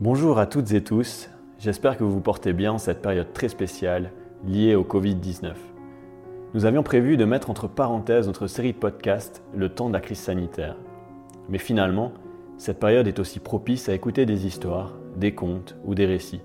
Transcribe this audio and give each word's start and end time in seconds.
Bonjour 0.00 0.38
à 0.38 0.46
toutes 0.46 0.72
et 0.72 0.82
tous, 0.82 1.28
j'espère 1.58 1.98
que 1.98 2.04
vous 2.04 2.10
vous 2.10 2.22
portez 2.22 2.54
bien 2.54 2.72
en 2.72 2.78
cette 2.78 3.02
période 3.02 3.34
très 3.34 3.50
spéciale 3.50 4.12
liée 4.46 4.74
au 4.74 4.82
Covid-19. 4.82 5.52
Nous 6.54 6.64
avions 6.64 6.82
prévu 6.82 7.18
de 7.18 7.26
mettre 7.26 7.50
entre 7.50 7.68
parenthèses 7.68 8.26
notre 8.26 8.46
série 8.46 8.72
de 8.72 8.78
podcasts 8.78 9.42
le 9.54 9.68
temps 9.68 9.88
de 9.88 9.92
la 9.92 10.00
crise 10.00 10.20
sanitaire. 10.20 10.76
Mais 11.50 11.58
finalement, 11.58 12.12
cette 12.56 12.80
période 12.80 13.08
est 13.08 13.18
aussi 13.18 13.40
propice 13.40 13.90
à 13.90 13.92
écouter 13.92 14.24
des 14.24 14.46
histoires, 14.46 14.94
des 15.16 15.34
contes 15.34 15.76
ou 15.84 15.94
des 15.94 16.06
récits. 16.06 16.40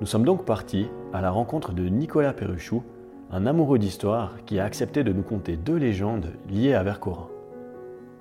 Nous 0.00 0.08
sommes 0.08 0.24
donc 0.24 0.44
partis 0.44 0.88
à 1.12 1.20
la 1.20 1.30
rencontre 1.30 1.72
de 1.72 1.88
Nicolas 1.88 2.32
Perruchou, 2.32 2.82
un 3.30 3.46
amoureux 3.46 3.78
d'histoire 3.78 4.44
qui 4.46 4.58
a 4.58 4.64
accepté 4.64 5.04
de 5.04 5.12
nous 5.12 5.22
conter 5.22 5.56
deux 5.56 5.76
légendes 5.76 6.32
liées 6.50 6.74
à 6.74 6.82
Vercorin. 6.82 7.28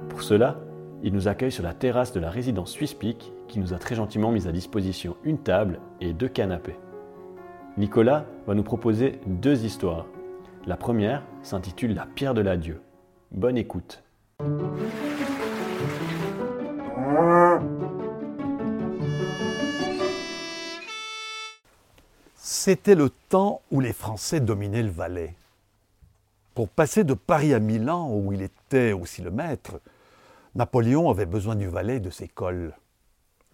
Pour 0.09 0.21
cela, 0.21 0.59
il 1.01 1.11
nous 1.11 1.27
accueille 1.27 1.51
sur 1.51 1.63
la 1.63 1.73
terrasse 1.73 2.13
de 2.13 2.19
la 2.19 2.29
résidence 2.29 2.73
Swiss 2.73 2.93
Peak 2.93 3.33
qui 3.47 3.59
nous 3.59 3.73
a 3.73 3.79
très 3.79 3.95
gentiment 3.95 4.31
mis 4.31 4.47
à 4.47 4.51
disposition 4.51 5.15
une 5.23 5.37
table 5.37 5.79
et 6.01 6.13
deux 6.13 6.27
canapés. 6.27 6.77
Nicolas 7.77 8.25
va 8.47 8.55
nous 8.55 8.63
proposer 8.63 9.19
deux 9.25 9.65
histoires. 9.65 10.05
La 10.65 10.77
première 10.77 11.23
s'intitule 11.43 11.93
La 11.93 12.05
pierre 12.05 12.33
de 12.33 12.41
l'adieu. 12.41 12.81
Bonne 13.31 13.57
écoute. 13.57 14.03
C'était 22.35 22.95
le 22.95 23.09
temps 23.29 23.61
où 23.71 23.79
les 23.79 23.93
Français 23.93 24.39
dominaient 24.39 24.83
le 24.83 24.89
Valais. 24.89 25.35
Pour 26.55 26.67
passer 26.67 27.03
de 27.03 27.13
Paris 27.13 27.53
à 27.53 27.59
Milan, 27.59 28.09
où 28.11 28.33
il 28.33 28.41
était 28.41 28.91
aussi 28.91 29.21
le 29.21 29.31
maître, 29.31 29.79
Napoléon 30.55 31.09
avait 31.09 31.27
besoin 31.27 31.55
du 31.55 31.67
Valais 31.67 31.97
et 31.97 31.99
de 31.99 32.09
ses 32.09 32.27
cols. 32.27 32.73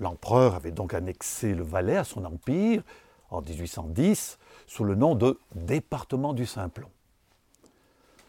L'empereur 0.03 0.55
avait 0.55 0.73
donc 0.73 0.93
annexé 0.93 1.55
le 1.55 1.63
Valais 1.63 1.95
à 1.95 2.03
son 2.03 2.25
empire 2.25 2.84
en 3.30 3.41
1810 3.41 4.38
sous 4.68 4.84
le 4.84 4.96
nom 4.96 5.15
de 5.15 5.40
département 5.55 6.34
du 6.34 6.46
Simplon. 6.46 6.90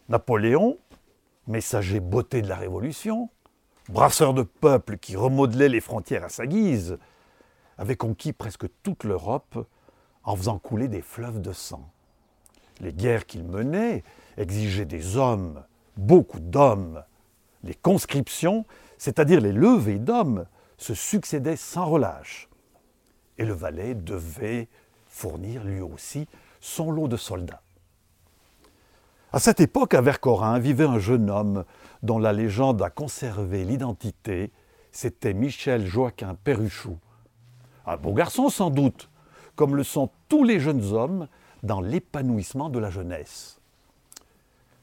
Napoléon, 0.09 0.79
messager 1.49 1.99
beauté 1.99 2.43
de 2.43 2.49
la 2.49 2.55
Révolution, 2.55 3.29
brasseur 3.89 4.35
de 4.35 4.43
peuple 4.43 4.99
qui 4.99 5.17
remodelait 5.17 5.69
les 5.69 5.81
frontières 5.81 6.23
à 6.23 6.29
sa 6.29 6.47
guise, 6.47 6.97
avait 7.77 7.97
conquis 7.97 8.33
presque 8.33 8.67
toute 8.85 9.03
l'Europe 9.03 9.67
en 10.23 10.37
faisant 10.37 10.61
couler 10.61 10.87
des 10.87 11.03
fleuves 11.03 11.41
de 11.41 11.53
sang. 11.53 11.91
Les 12.79 12.93
guerres 12.93 13.27
qu'il 13.27 13.43
menait 13.43 14.05
exigeaient 14.37 14.85
des 14.85 15.17
hommes, 15.17 15.65
beaucoup 15.97 16.39
d'hommes. 16.39 17.03
Les 17.65 17.75
conscriptions, 17.75 18.65
c'est-à-dire 18.97 19.41
les 19.41 19.53
levées 19.53 19.99
d'hommes, 19.99 20.47
se 20.79 20.95
succédaient 20.95 21.57
sans 21.57 21.87
relâche. 21.87 22.49
Et 23.39 23.45
le 23.45 23.53
Valais 23.53 23.95
devait 23.95 24.69
fournir 25.07 25.65
lui 25.65 25.81
aussi 25.81 26.27
son 26.61 26.91
lot 26.91 27.09
de 27.09 27.17
soldats. 27.17 27.63
À 29.33 29.41
cette 29.41 29.61
époque, 29.61 29.95
à 29.95 30.01
Vercorin 30.01 30.59
vivait 30.59 30.85
un 30.85 30.99
jeune 30.99 31.29
homme 31.29 31.65
dont 32.03 32.19
la 32.19 32.33
légende 32.33 32.81
a 32.83 32.91
conservé 32.91 33.65
l'identité. 33.65 34.53
C'était 34.93 35.35
Michel 35.35 35.87
Joaquin 35.87 36.37
Perruchou. 36.37 36.99
Un 37.87 37.97
beau 37.97 38.13
garçon 38.13 38.49
sans 38.49 38.71
doute, 38.71 39.11
comme 39.57 39.75
le 39.75 39.83
sont 39.83 40.11
tous 40.29 40.45
les 40.45 40.61
jeunes 40.61 40.93
hommes 40.93 41.27
dans 41.65 41.81
l'épanouissement 41.81 42.69
de 42.69 42.79
la 42.79 42.91
jeunesse. 42.91 43.59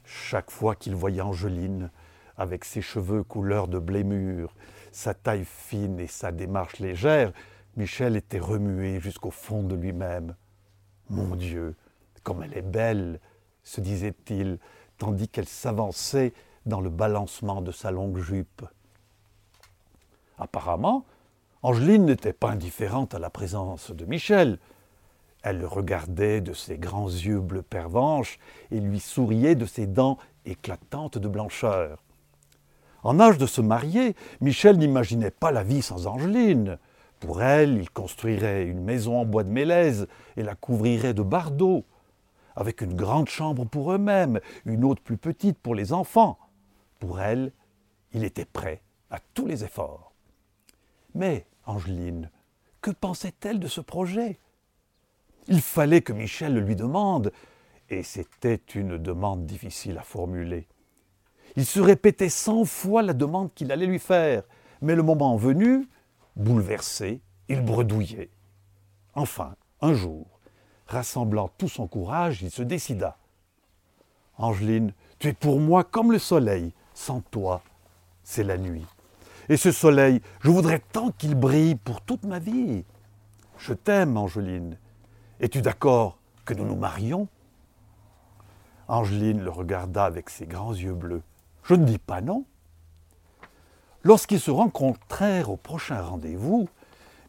Chaque 0.03 0.51
fois 0.51 0.75
qu'il 0.75 0.95
voyait 0.95 1.21
Angeline, 1.21 1.89
avec 2.37 2.65
ses 2.65 2.81
cheveux 2.81 3.23
couleur 3.23 3.67
de 3.67 3.79
blé 3.79 4.03
mûr, 4.03 4.53
sa 4.91 5.13
taille 5.13 5.45
fine 5.45 5.99
et 5.99 6.07
sa 6.07 6.31
démarche 6.31 6.79
légère, 6.79 7.31
Michel 7.77 8.15
était 8.15 8.39
remué 8.39 8.99
jusqu'au 8.99 9.31
fond 9.31 9.63
de 9.63 9.75
lui-même. 9.75 10.35
Mon 11.09 11.35
Dieu, 11.35 11.75
comme 12.23 12.43
elle 12.43 12.57
est 12.57 12.61
belle, 12.61 13.19
se 13.63 13.81
disait-il, 13.81 14.59
tandis 14.97 15.27
qu'elle 15.27 15.47
s'avançait 15.47 16.33
dans 16.65 16.81
le 16.81 16.89
balancement 16.89 17.61
de 17.61 17.71
sa 17.71 17.91
longue 17.91 18.19
jupe. 18.19 18.65
Apparemment, 20.37 21.05
Angeline 21.63 22.05
n'était 22.05 22.33
pas 22.33 22.51
indifférente 22.51 23.13
à 23.13 23.19
la 23.19 23.29
présence 23.29 23.91
de 23.91 24.05
Michel. 24.05 24.57
Elle 25.43 25.59
le 25.59 25.67
regardait 25.67 26.41
de 26.41 26.53
ses 26.53 26.77
grands 26.77 27.09
yeux 27.09 27.39
bleu 27.39 27.61
pervenche 27.61 28.39
et 28.71 28.79
lui 28.79 28.99
souriait 28.99 29.55
de 29.55 29.65
ses 29.65 29.87
dents 29.87 30.17
éclatantes 30.45 31.17
de 31.17 31.27
blancheur. 31.27 32.03
En 33.03 33.19
âge 33.19 33.37
de 33.37 33.45
se 33.47 33.61
marier, 33.61 34.15
Michel 34.41 34.77
n'imaginait 34.77 35.31
pas 35.31 35.51
la 35.51 35.63
vie 35.63 35.81
sans 35.81 36.07
Angeline. 36.07 36.77
Pour 37.19 37.41
elle, 37.41 37.77
il 37.77 37.89
construirait 37.89 38.65
une 38.65 38.83
maison 38.83 39.19
en 39.19 39.25
bois 39.25 39.43
de 39.43 39.49
mélèze 39.49 40.07
et 40.37 40.43
la 40.43 40.55
couvrirait 40.55 41.13
de 41.13 41.23
bardeaux, 41.23 41.83
avec 42.55 42.81
une 42.81 42.95
grande 42.95 43.29
chambre 43.29 43.65
pour 43.65 43.91
eux-mêmes, 43.91 44.39
une 44.65 44.83
autre 44.83 45.01
plus 45.01 45.17
petite 45.17 45.57
pour 45.57 45.75
les 45.75 45.93
enfants. 45.93 46.37
Pour 46.99 47.19
elle, 47.19 47.51
il 48.13 48.23
était 48.23 48.45
prêt 48.45 48.81
à 49.09 49.19
tous 49.33 49.45
les 49.45 49.63
efforts. 49.63 50.13
Mais 51.15 51.45
Angeline, 51.65 52.29
que 52.81 52.91
pensait-elle 52.91 53.59
de 53.59 53.67
ce 53.67 53.81
projet? 53.81 54.39
Il 55.47 55.61
fallait 55.61 56.01
que 56.01 56.13
Michel 56.13 56.53
le 56.53 56.61
lui 56.61 56.75
demande, 56.75 57.31
et 57.89 58.03
c'était 58.03 58.61
une 58.75 58.97
demande 58.97 59.45
difficile 59.45 59.97
à 59.97 60.03
formuler. 60.03 60.67
Il 61.55 61.65
se 61.65 61.79
répétait 61.79 62.29
cent 62.29 62.65
fois 62.65 63.01
la 63.01 63.13
demande 63.13 63.53
qu'il 63.53 63.71
allait 63.71 63.85
lui 63.85 63.99
faire, 63.99 64.43
mais 64.81 64.95
le 64.95 65.03
moment 65.03 65.35
venu, 65.35 65.87
bouleversé, 66.35 67.21
il 67.49 67.61
bredouillait. 67.61 68.29
Enfin, 69.13 69.55
un 69.81 69.93
jour, 69.93 70.25
rassemblant 70.87 71.49
tout 71.57 71.67
son 71.67 71.87
courage, 71.87 72.41
il 72.41 72.51
se 72.51 72.63
décida. 72.63 73.17
Angeline, 74.37 74.93
tu 75.19 75.27
es 75.27 75.33
pour 75.33 75.59
moi 75.59 75.83
comme 75.83 76.11
le 76.11 76.19
soleil, 76.19 76.73
sans 76.93 77.21
toi, 77.21 77.61
c'est 78.23 78.43
la 78.43 78.57
nuit. 78.57 78.85
Et 79.49 79.57
ce 79.57 79.71
soleil, 79.71 80.21
je 80.41 80.49
voudrais 80.49 80.79
tant 80.79 81.11
qu'il 81.11 81.35
brille 81.35 81.75
pour 81.75 82.01
toute 82.01 82.23
ma 82.23 82.39
vie. 82.39 82.85
Je 83.57 83.73
t'aime, 83.73 84.15
Angeline. 84.17 84.77
Es-tu 85.39 85.61
d'accord 85.61 86.17
que 86.45 86.53
nous 86.53 86.65
nous 86.65 86.75
marions? 86.75 87.27
Angeline 88.87 89.41
le 89.41 89.49
regarda 89.49 90.05
avec 90.05 90.29
ses 90.29 90.45
grands 90.45 90.73
yeux 90.73 90.93
bleus. 90.93 91.23
Je 91.63 91.75
ne 91.75 91.85
dis 91.85 91.97
pas 91.97 92.21
non. 92.21 92.45
Lorsqu'ils 94.03 94.39
se 94.39 94.51
rencontrèrent 94.51 95.51
au 95.51 95.57
prochain 95.57 96.01
rendez-vous, 96.01 96.67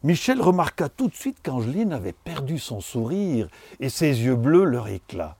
Michel 0.03 0.41
remarqua 0.41 0.89
tout 0.89 1.07
de 1.07 1.15
suite 1.15 1.41
qu'Angeline 1.41 1.93
avait 1.93 2.13
perdu 2.13 2.59
son 2.59 2.81
sourire 2.81 3.47
et 3.79 3.89
ses 3.89 4.23
yeux 4.23 4.35
bleus 4.35 4.65
leur 4.65 4.87
éclat. 4.87 5.37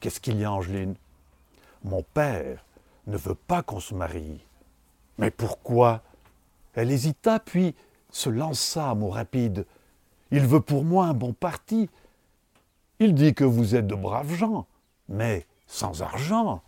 Qu'est-ce 0.00 0.20
qu'il 0.20 0.38
y 0.38 0.44
a, 0.44 0.52
Angeline 0.52 0.94
Mon 1.82 2.02
père 2.02 2.64
ne 3.06 3.16
veut 3.16 3.34
pas 3.34 3.62
qu'on 3.62 3.80
se 3.80 3.94
marie. 3.94 4.44
Mais 5.18 5.30
pourquoi? 5.30 6.02
Elle 6.74 6.90
hésita, 6.90 7.40
puis 7.40 7.74
se 8.10 8.28
lança 8.28 8.90
à 8.90 8.94
mot 8.94 9.08
rapide. 9.08 9.66
Il 10.30 10.46
veut 10.46 10.60
pour 10.60 10.84
moi 10.84 11.06
un 11.06 11.14
bon 11.14 11.32
parti. 11.32 11.88
Il 13.00 13.14
dit 13.14 13.34
que 13.34 13.44
vous 13.44 13.74
êtes 13.74 13.86
de 13.86 13.94
braves 13.94 14.34
gens, 14.34 14.66
mais 15.08 15.46
sans 15.66 16.02
argent. 16.02 16.62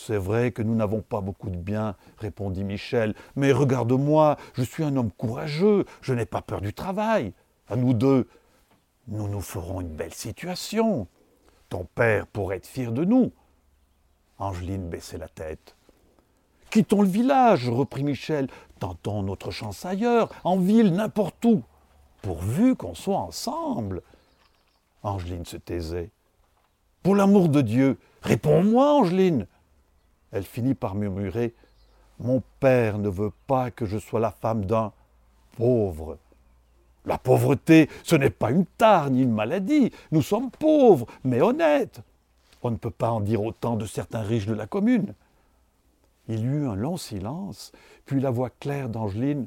C'est 0.00 0.16
vrai 0.16 0.52
que 0.52 0.62
nous 0.62 0.76
n'avons 0.76 1.02
pas 1.02 1.20
beaucoup 1.20 1.50
de 1.50 1.56
biens, 1.56 1.96
répondit 2.18 2.62
Michel, 2.62 3.14
mais 3.34 3.50
regarde-moi, 3.50 4.36
je 4.54 4.62
suis 4.62 4.84
un 4.84 4.96
homme 4.96 5.10
courageux, 5.10 5.86
je 6.02 6.14
n'ai 6.14 6.24
pas 6.24 6.40
peur 6.40 6.60
du 6.60 6.72
travail. 6.72 7.32
À 7.66 7.74
nous 7.74 7.94
deux, 7.94 8.28
nous 9.08 9.28
nous 9.28 9.40
ferons 9.40 9.80
une 9.80 9.88
belle 9.88 10.14
situation. 10.14 11.08
Ton 11.68 11.84
père 11.96 12.28
pourrait 12.28 12.58
être 12.58 12.66
fier 12.66 12.92
de 12.92 13.04
nous. 13.04 13.32
Angeline 14.38 14.88
baissait 14.88 15.18
la 15.18 15.28
tête. 15.28 15.74
Quittons 16.70 17.02
le 17.02 17.08
village, 17.08 17.68
reprit 17.68 18.04
Michel, 18.04 18.46
tentons 18.78 19.24
notre 19.24 19.50
chance 19.50 19.84
ailleurs, 19.84 20.30
en 20.44 20.58
ville, 20.58 20.92
n'importe 20.92 21.44
où, 21.44 21.64
pourvu 22.22 22.76
qu'on 22.76 22.94
soit 22.94 23.18
ensemble. 23.18 24.02
Angeline 25.02 25.44
se 25.44 25.56
taisait. 25.56 26.10
Pour 27.02 27.16
l'amour 27.16 27.48
de 27.48 27.62
Dieu, 27.62 27.98
réponds-moi, 28.22 28.94
Angeline. 28.94 29.48
Elle 30.32 30.44
finit 30.44 30.74
par 30.74 30.94
murmurer 30.94 31.54
Mon 32.18 32.42
père 32.60 32.98
ne 32.98 33.08
veut 33.08 33.32
pas 33.46 33.70
que 33.70 33.86
je 33.86 33.98
sois 33.98 34.20
la 34.20 34.30
femme 34.30 34.64
d'un 34.64 34.92
pauvre. 35.56 36.18
La 37.04 37.18
pauvreté, 37.18 37.88
ce 38.02 38.16
n'est 38.16 38.30
pas 38.30 38.50
une 38.50 38.66
tare 38.66 39.10
ni 39.10 39.22
une 39.22 39.32
maladie. 39.32 39.90
Nous 40.10 40.22
sommes 40.22 40.50
pauvres, 40.50 41.06
mais 41.24 41.40
honnêtes. 41.40 42.02
On 42.62 42.70
ne 42.70 42.76
peut 42.76 42.90
pas 42.90 43.10
en 43.10 43.20
dire 43.20 43.42
autant 43.42 43.76
de 43.76 43.86
certains 43.86 44.22
riches 44.22 44.46
de 44.46 44.54
la 44.54 44.66
commune. 44.66 45.14
Il 46.28 46.40
y 46.40 46.44
eut 46.44 46.66
un 46.66 46.74
long 46.74 46.96
silence, 46.96 47.72
puis 48.04 48.20
la 48.20 48.30
voix 48.30 48.50
claire 48.50 48.88
d'Angeline 48.88 49.46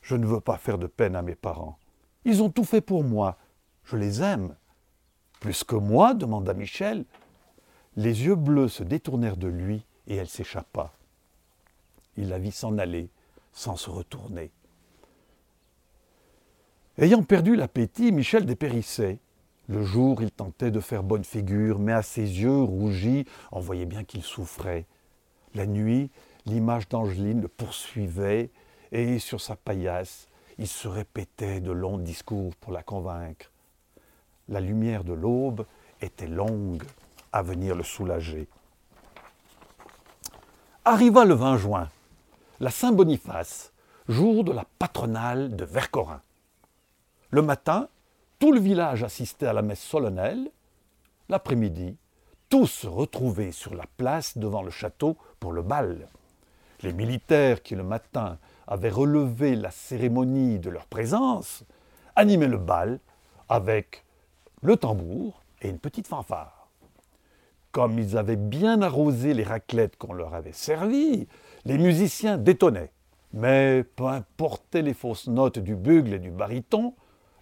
Je 0.00 0.16
ne 0.16 0.26
veux 0.26 0.40
pas 0.40 0.56
faire 0.56 0.78
de 0.78 0.86
peine 0.86 1.16
à 1.16 1.22
mes 1.22 1.34
parents. 1.34 1.78
Ils 2.24 2.42
ont 2.42 2.50
tout 2.50 2.64
fait 2.64 2.80
pour 2.80 3.04
moi. 3.04 3.36
Je 3.84 3.96
les 3.96 4.22
aime. 4.22 4.54
Plus 5.40 5.64
que 5.64 5.76
moi 5.76 6.14
demanda 6.14 6.54
Michel. 6.54 7.04
Les 7.96 8.24
yeux 8.24 8.34
bleus 8.34 8.68
se 8.68 8.82
détournèrent 8.82 9.36
de 9.36 9.48
lui 9.48 9.84
et 10.06 10.16
elle 10.16 10.28
s'échappa. 10.28 10.92
Il 12.16 12.28
la 12.28 12.38
vit 12.38 12.52
s'en 12.52 12.78
aller 12.78 13.08
sans 13.52 13.76
se 13.76 13.90
retourner. 13.90 14.50
Ayant 16.98 17.22
perdu 17.22 17.56
l'appétit, 17.56 18.12
Michel 18.12 18.46
dépérissait. 18.46 19.18
Le 19.68 19.82
jour, 19.82 20.22
il 20.22 20.30
tentait 20.30 20.70
de 20.70 20.80
faire 20.80 21.02
bonne 21.02 21.24
figure, 21.24 21.78
mais 21.78 21.92
à 21.92 22.02
ses 22.02 22.22
yeux 22.22 22.62
rougis, 22.62 23.26
on 23.52 23.60
voyait 23.60 23.84
bien 23.84 24.04
qu'il 24.04 24.22
souffrait. 24.22 24.86
La 25.54 25.66
nuit, 25.66 26.10
l'image 26.46 26.88
d'Angeline 26.88 27.42
le 27.42 27.48
poursuivait, 27.48 28.50
et 28.92 29.18
sur 29.18 29.40
sa 29.40 29.56
paillasse, 29.56 30.28
il 30.58 30.68
se 30.68 30.88
répétait 30.88 31.60
de 31.60 31.72
longs 31.72 31.98
discours 31.98 32.54
pour 32.56 32.72
la 32.72 32.82
convaincre. 32.82 33.50
La 34.48 34.60
lumière 34.60 35.04
de 35.04 35.12
l'aube 35.12 35.66
était 36.00 36.28
longue 36.28 36.84
à 37.32 37.42
venir 37.42 37.74
le 37.74 37.82
soulager. 37.82 38.48
Arriva 40.88 41.24
le 41.24 41.34
20 41.34 41.56
juin, 41.56 41.88
la 42.60 42.70
Saint-Boniface, 42.70 43.72
jour 44.08 44.44
de 44.44 44.52
la 44.52 44.64
patronale 44.78 45.56
de 45.56 45.64
Vercorin. 45.64 46.22
Le 47.30 47.42
matin, 47.42 47.88
tout 48.38 48.52
le 48.52 48.60
village 48.60 49.02
assistait 49.02 49.48
à 49.48 49.52
la 49.52 49.62
messe 49.62 49.82
solennelle. 49.82 50.48
L'après-midi, 51.28 51.96
tous 52.48 52.68
se 52.68 52.86
retrouvaient 52.86 53.50
sur 53.50 53.74
la 53.74 53.86
place 53.96 54.38
devant 54.38 54.62
le 54.62 54.70
château 54.70 55.16
pour 55.40 55.50
le 55.50 55.62
bal. 55.62 56.06
Les 56.82 56.92
militaires 56.92 57.64
qui 57.64 57.74
le 57.74 57.82
matin 57.82 58.38
avaient 58.68 58.88
relevé 58.88 59.56
la 59.56 59.72
cérémonie 59.72 60.60
de 60.60 60.70
leur 60.70 60.86
présence 60.86 61.64
animaient 62.14 62.46
le 62.46 62.58
bal 62.58 63.00
avec 63.48 64.04
le 64.62 64.76
tambour 64.76 65.42
et 65.62 65.68
une 65.68 65.80
petite 65.80 66.06
fanfare. 66.06 66.55
Comme 67.76 67.98
ils 67.98 68.16
avaient 68.16 68.36
bien 68.36 68.80
arrosé 68.80 69.34
les 69.34 69.42
raclettes 69.42 69.98
qu'on 69.98 70.14
leur 70.14 70.32
avait 70.32 70.54
servies, 70.54 71.28
les 71.66 71.76
musiciens 71.76 72.38
détonnaient. 72.38 72.90
Mais 73.34 73.84
peu 73.84 74.06
importaient 74.06 74.80
les 74.80 74.94
fausses 74.94 75.26
notes 75.26 75.58
du 75.58 75.76
bugle 75.76 76.14
et 76.14 76.18
du 76.18 76.30
baryton, 76.30 76.94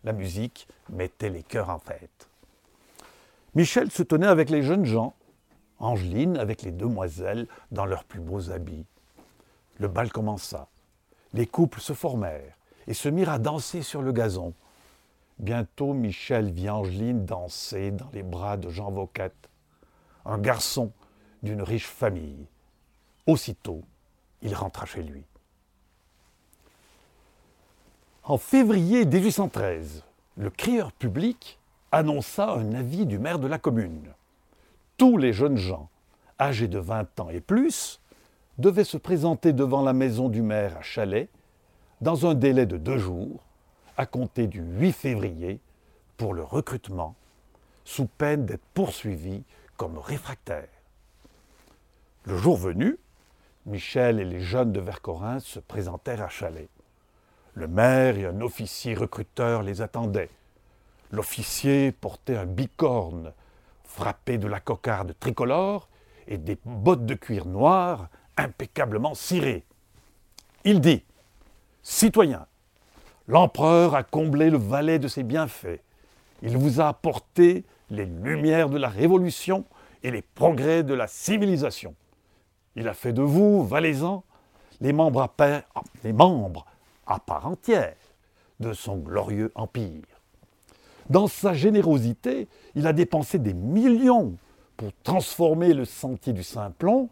la 0.03 0.13
musique 0.13 0.67
mettait 0.91 1.31
les 1.31 1.45
cœurs 1.45 1.71
en 1.71 1.79
fête. 1.79 2.29
Michel 3.55 3.93
se 3.93 4.03
tenait 4.03 4.27
avec 4.27 4.51
les 4.51 4.65
jeunes 4.65 4.87
gens, 4.87 5.15
Angeline 5.79 6.37
avec 6.37 6.63
les 6.63 6.73
demoiselles 6.73 7.47
dans 7.71 7.87
leurs 7.87 8.03
plus 8.03 8.19
beaux 8.19 8.51
habits. 8.51 8.87
Le 9.79 9.87
bal 9.87 10.11
commença. 10.11 10.67
Les 11.33 11.47
couples 11.47 11.79
se 11.79 11.93
formèrent 11.93 12.59
et 12.89 12.95
se 12.95 13.09
mirent 13.09 13.31
à 13.31 13.39
danser 13.39 13.83
sur 13.83 14.03
le 14.03 14.11
gazon. 14.11 14.53
Bientôt, 15.39 15.93
Michel 15.95 16.51
vit 16.51 16.71
Angeline 16.71 17.25
danser 17.25 17.93
dans 17.93 18.11
les 18.13 18.25
bras 18.25 18.57
de 18.57 18.69
Jean 18.69 18.91
Vocat, 18.91 19.31
un 20.25 20.39
garçon 20.39 20.93
d'une 21.43 21.63
riche 21.63 21.87
famille. 21.87 22.47
Aussitôt, 23.27 23.83
il 24.43 24.55
rentra 24.55 24.87
chez 24.87 25.03
lui. 25.03 25.25
En 28.23 28.39
février 28.39 29.05
1813, 29.05 30.03
le 30.37 30.51
crieur 30.51 30.93
public 30.93 31.59
annonça 31.93 32.53
un 32.53 32.73
avis 32.73 33.07
du 33.07 33.19
maire 33.19 33.39
de 33.39 33.47
la 33.47 33.59
commune. 33.59 34.13
Tous 34.97 35.17
les 35.17 35.33
jeunes 35.33 35.59
gens, 35.59 35.89
âgés 36.41 36.69
de 36.69 36.79
20 36.79 37.21
ans 37.21 37.29
et 37.29 37.41
plus, 37.41 38.01
devaient 38.59 38.85
se 38.85 38.97
présenter 38.97 39.53
devant 39.53 39.83
la 39.83 39.93
maison 39.93 40.29
du 40.29 40.43
maire 40.43 40.77
à 40.79 40.83
Chalais 40.83 41.29
dans 42.01 42.27
un 42.27 42.35
délai 42.35 42.67
de 42.67 42.77
deux 42.77 42.99
jours, 42.99 43.45
à 43.97 44.07
compter 44.07 44.47
du 44.47 44.61
8 44.61 44.93
février, 44.93 45.61
pour 46.17 46.35
le 46.35 46.43
recrutement, 46.43 47.15
sous 47.85 48.07
peine 48.07 48.47
d'être 48.47 48.65
poursuivis 48.73 49.43
comme 49.77 49.99
réfractaires. 49.99 50.69
Le 52.25 52.37
jour 52.37 52.57
venu, 52.57 52.99
Michel 53.67 54.21
et 54.21 54.25
les 54.25 54.41
jeunes 54.41 54.73
de 54.73 54.81
Vercorin 54.81 55.41
se 55.41 55.59
présentèrent 55.59 56.23
à 56.23 56.29
Chalais. 56.29 56.69
Le 57.55 57.69
maire 57.69 58.19
et 58.19 58.27
un 58.27 58.41
officier 58.41 58.95
recruteur 58.95 59.63
les 59.63 59.81
attendaient. 59.81 60.31
L'officier 61.13 61.93
portait 61.93 62.37
un 62.37 62.47
bicorne 62.47 63.33
frappé 63.85 64.39
de 64.39 64.49
la 64.49 64.59
cocarde 64.59 65.15
tricolore 65.21 65.89
et 66.27 66.39
des 66.39 66.59
bottes 66.65 67.07
de 67.07 67.15
cuir 67.15 67.47
noir 67.47 68.09
impeccablement 68.37 69.15
cirées. 69.15 69.65
Il 70.65 70.81
dit 70.81 71.05
Citoyens, 71.83 72.47
l'empereur 73.29 73.95
a 73.95 74.03
comblé 74.03 74.51
le 74.51 74.59
valet 74.59 74.99
de 74.99 75.07
ses 75.07 75.23
bienfaits. 75.23 75.84
Il 76.45 76.59
vous 76.59 76.81
a 76.81 76.89
apporté 76.89 77.65
les 77.89 78.05
lumières 78.05 78.69
de 78.69 78.77
la 78.77 78.89
révolution 78.89 79.65
et 80.03 80.11
les 80.11 80.21
progrès 80.21 80.83
de 80.83 80.93
la 80.93 81.07
civilisation. 81.07 81.95
Il 82.77 82.87
a 82.87 82.93
fait 82.93 83.15
de 83.15 83.23
vous, 83.23 83.65
valaisans, 83.65 84.25
les 84.83 84.93
membres 84.93 85.23
à, 85.23 85.63
les 86.05 86.13
membres 86.13 86.67
à 87.07 87.19
part 87.19 87.47
entière 87.47 87.97
de 88.61 88.75
son 88.75 88.99
glorieux 88.99 89.53
empire. 89.55 90.03
Dans 91.09 91.29
sa 91.29 91.55
générosité, 91.55 92.47
il 92.75 92.87
a 92.87 92.93
dépensé 92.93 93.39
des 93.39 93.55
millions 93.55 94.37
pour 94.77 94.91
transformer 95.03 95.73
le 95.73 95.87
sentier 95.87 96.35
du 96.35 96.43
Simplon 96.43 97.09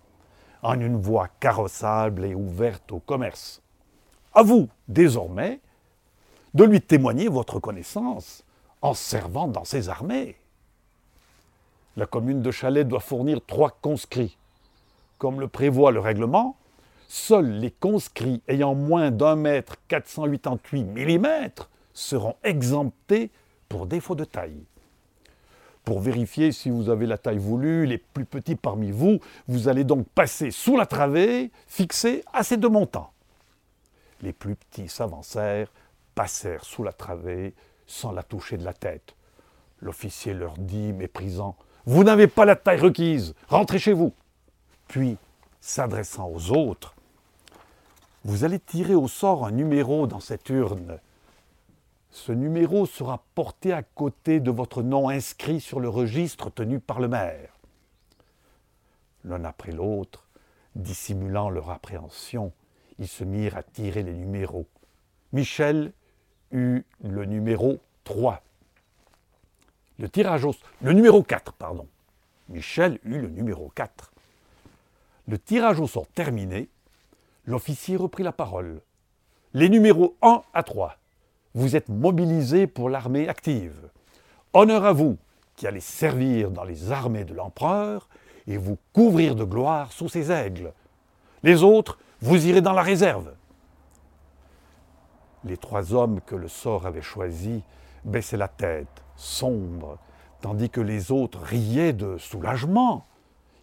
en 0.63 0.79
une 0.79 1.01
voie 1.01 1.29
carrossable 1.41 2.27
et 2.27 2.35
ouverte 2.35 2.93
au 2.93 3.01
commerce. 3.01 3.63
À 4.35 4.43
vous, 4.43 4.69
désormais, 4.89 5.61
de 6.53 6.65
lui 6.65 6.83
témoigner 6.83 7.29
votre 7.29 7.61
connaissance 7.61 8.45
en 8.83 8.95
servant 8.95 9.49
dans 9.49 9.65
ses 9.65 9.89
armées. 9.89 10.37
La 11.97 12.07
commune 12.07 12.43
de 12.43 12.51
Chalais 12.51 12.85
doit 12.85 13.01
fournir 13.01 13.41
trois 13.47 13.71
conscrits. 13.71 14.37
Comme 15.19 15.41
le 15.41 15.49
prévoit 15.49 15.93
le 15.93 16.01
règlement, 16.01 16.57
Seuls 17.15 17.59
les 17.59 17.71
conscrits 17.71 18.41
ayant 18.49 18.75
moins 18.75 19.11
d'un 19.11 19.37
mètre 19.37 19.77
488 19.89 20.83
mm 20.83 21.27
seront 21.93 22.37
exemptés 22.43 23.31
pour 23.69 23.87
défaut 23.87 24.15
de 24.15 24.25
taille. 24.25 24.65
Pour 25.85 26.01
vérifier 26.01 26.53
si 26.53 26.71
vous 26.71 26.89
avez 26.89 27.05
la 27.05 27.19
taille 27.19 27.37
voulue, 27.37 27.85
les 27.85 27.99
plus 27.99 28.25
petits 28.25 28.57
parmi 28.57 28.91
vous, 28.91 29.21
vous 29.47 29.69
allez 29.69 29.85
donc 29.85 30.09
passer 30.15 30.51
sous 30.51 30.79
la 30.79 30.87
travée 30.87 31.51
fixée 31.67 32.25
à 32.33 32.43
ces 32.43 32.57
deux 32.57 32.71
montants. 32.71 33.13
Les 34.23 34.33
plus 34.33 34.55
petits 34.55 34.89
s'avancèrent, 34.89 35.71
passèrent 36.15 36.65
sous 36.65 36.83
la 36.83 36.95
travée 36.95 37.53
sans 37.87 38.13
la 38.13 38.23
toucher 38.23 38.57
de 38.57 38.65
la 38.65 38.73
tête. 38.73 39.15
L'officier 39.81 40.35
leur 40.35 40.55
dit, 40.59 40.93
méprisant, 40.93 41.57
Vous 41.87 42.05
n'avez 42.05 42.29
pas 42.29 42.45
la 42.45 42.57
taille 42.57 42.81
requise, 42.81 43.35
rentrez 43.49 43.79
chez 43.79 43.93
vous. 43.93 44.13
Puis, 44.89 45.17
s'adressant 45.61 46.29
aux 46.29 46.53
autres, 46.53 46.95
vous 48.25 48.45
allez 48.45 48.61
tirer 48.61 48.95
au 48.95 49.09
sort 49.09 49.45
un 49.45 49.51
numéro 49.51 50.07
dans 50.07 50.21
cette 50.21 50.49
urne. 50.49 51.01
Ce 52.11 52.31
numéro 52.31 52.87
sera 52.87 53.25
porté 53.35 53.73
à 53.73 53.83
côté 53.83 54.39
de 54.39 54.51
votre 54.51 54.83
nom 54.83 55.09
inscrit 55.09 55.61
sur 55.61 55.81
le 55.81 55.89
registre 55.89 56.51
tenu 56.51 56.79
par 56.79 57.01
le 57.01 57.09
maire. 57.09 57.59
L'un 59.25 59.45
après 59.45 59.73
l'autre, 59.73 60.27
dissimulant 60.77 61.51
leur 61.51 61.71
appréhension, 61.71 62.53
ils 62.99 63.09
se 63.09 63.25
mirent 63.25 63.57
à 63.57 63.63
tirer 63.63 64.03
les 64.03 64.15
numéros. 64.15 64.67
Michel 65.33 65.93
le 66.53 67.25
numéro 67.25 67.79
3. 68.05 68.43
Le 69.99 70.09
tirage 70.09 70.45
au 70.45 70.55
le 70.81 70.93
numéro 70.93 71.23
4, 71.23 71.53
pardon. 71.55 71.87
Michel 72.49 72.99
eut 73.05 73.21
le 73.21 73.29
numéro 73.29 73.71
4. 73.75 74.13
Le 75.29 75.39
tirage 75.39 75.81
au 75.81 75.87
sort 75.87 76.09
terminé, 76.09 76.69
L'officier 77.45 77.97
reprit 77.97 78.23
la 78.23 78.31
parole. 78.31 78.81
Les 79.53 79.69
numéros 79.69 80.17
1 80.23 80.43
à 80.55 80.63
3, 80.63 80.97
vous 81.55 81.75
êtes 81.75 81.89
mobilisés 81.89 82.69
pour 82.69 82.89
l'armée 82.89 83.29
active. 83.29 83.91
Honneur 84.53 84.85
à 84.85 84.93
vous 84.93 85.19
qui 85.57 85.67
allez 85.67 85.81
servir 85.81 86.53
dans 86.53 86.63
les 86.63 86.93
armées 86.93 87.25
de 87.25 87.35
l'empereur 87.35 88.09
et 88.47 88.57
vous 88.57 88.79
couvrir 88.93 89.35
de 89.35 89.43
gloire 89.43 89.91
sous 89.91 90.09
ses 90.09 90.31
aigles. 90.31 90.73
Les 91.43 91.65
autres, 91.65 91.99
vous 92.21 92.47
irez 92.47 92.61
dans 92.61 92.73
la 92.73 92.83
réserve. 92.83 93.33
Les 95.45 95.57
trois 95.57 95.93
hommes 95.93 96.21
que 96.21 96.37
le 96.37 96.49
sort 96.49 96.87
avait 96.87 97.03
choisis 97.03 97.63
baissaient 98.05 98.37
la 98.37 98.49
tête, 98.49 99.03
sombres, 99.17 99.99
tandis 100.41 100.71
que 100.71 100.81
les 100.81 101.13
autres 101.13 101.41
riaient 101.41 101.93
de 101.93 102.19
soulagement. 102.19 103.07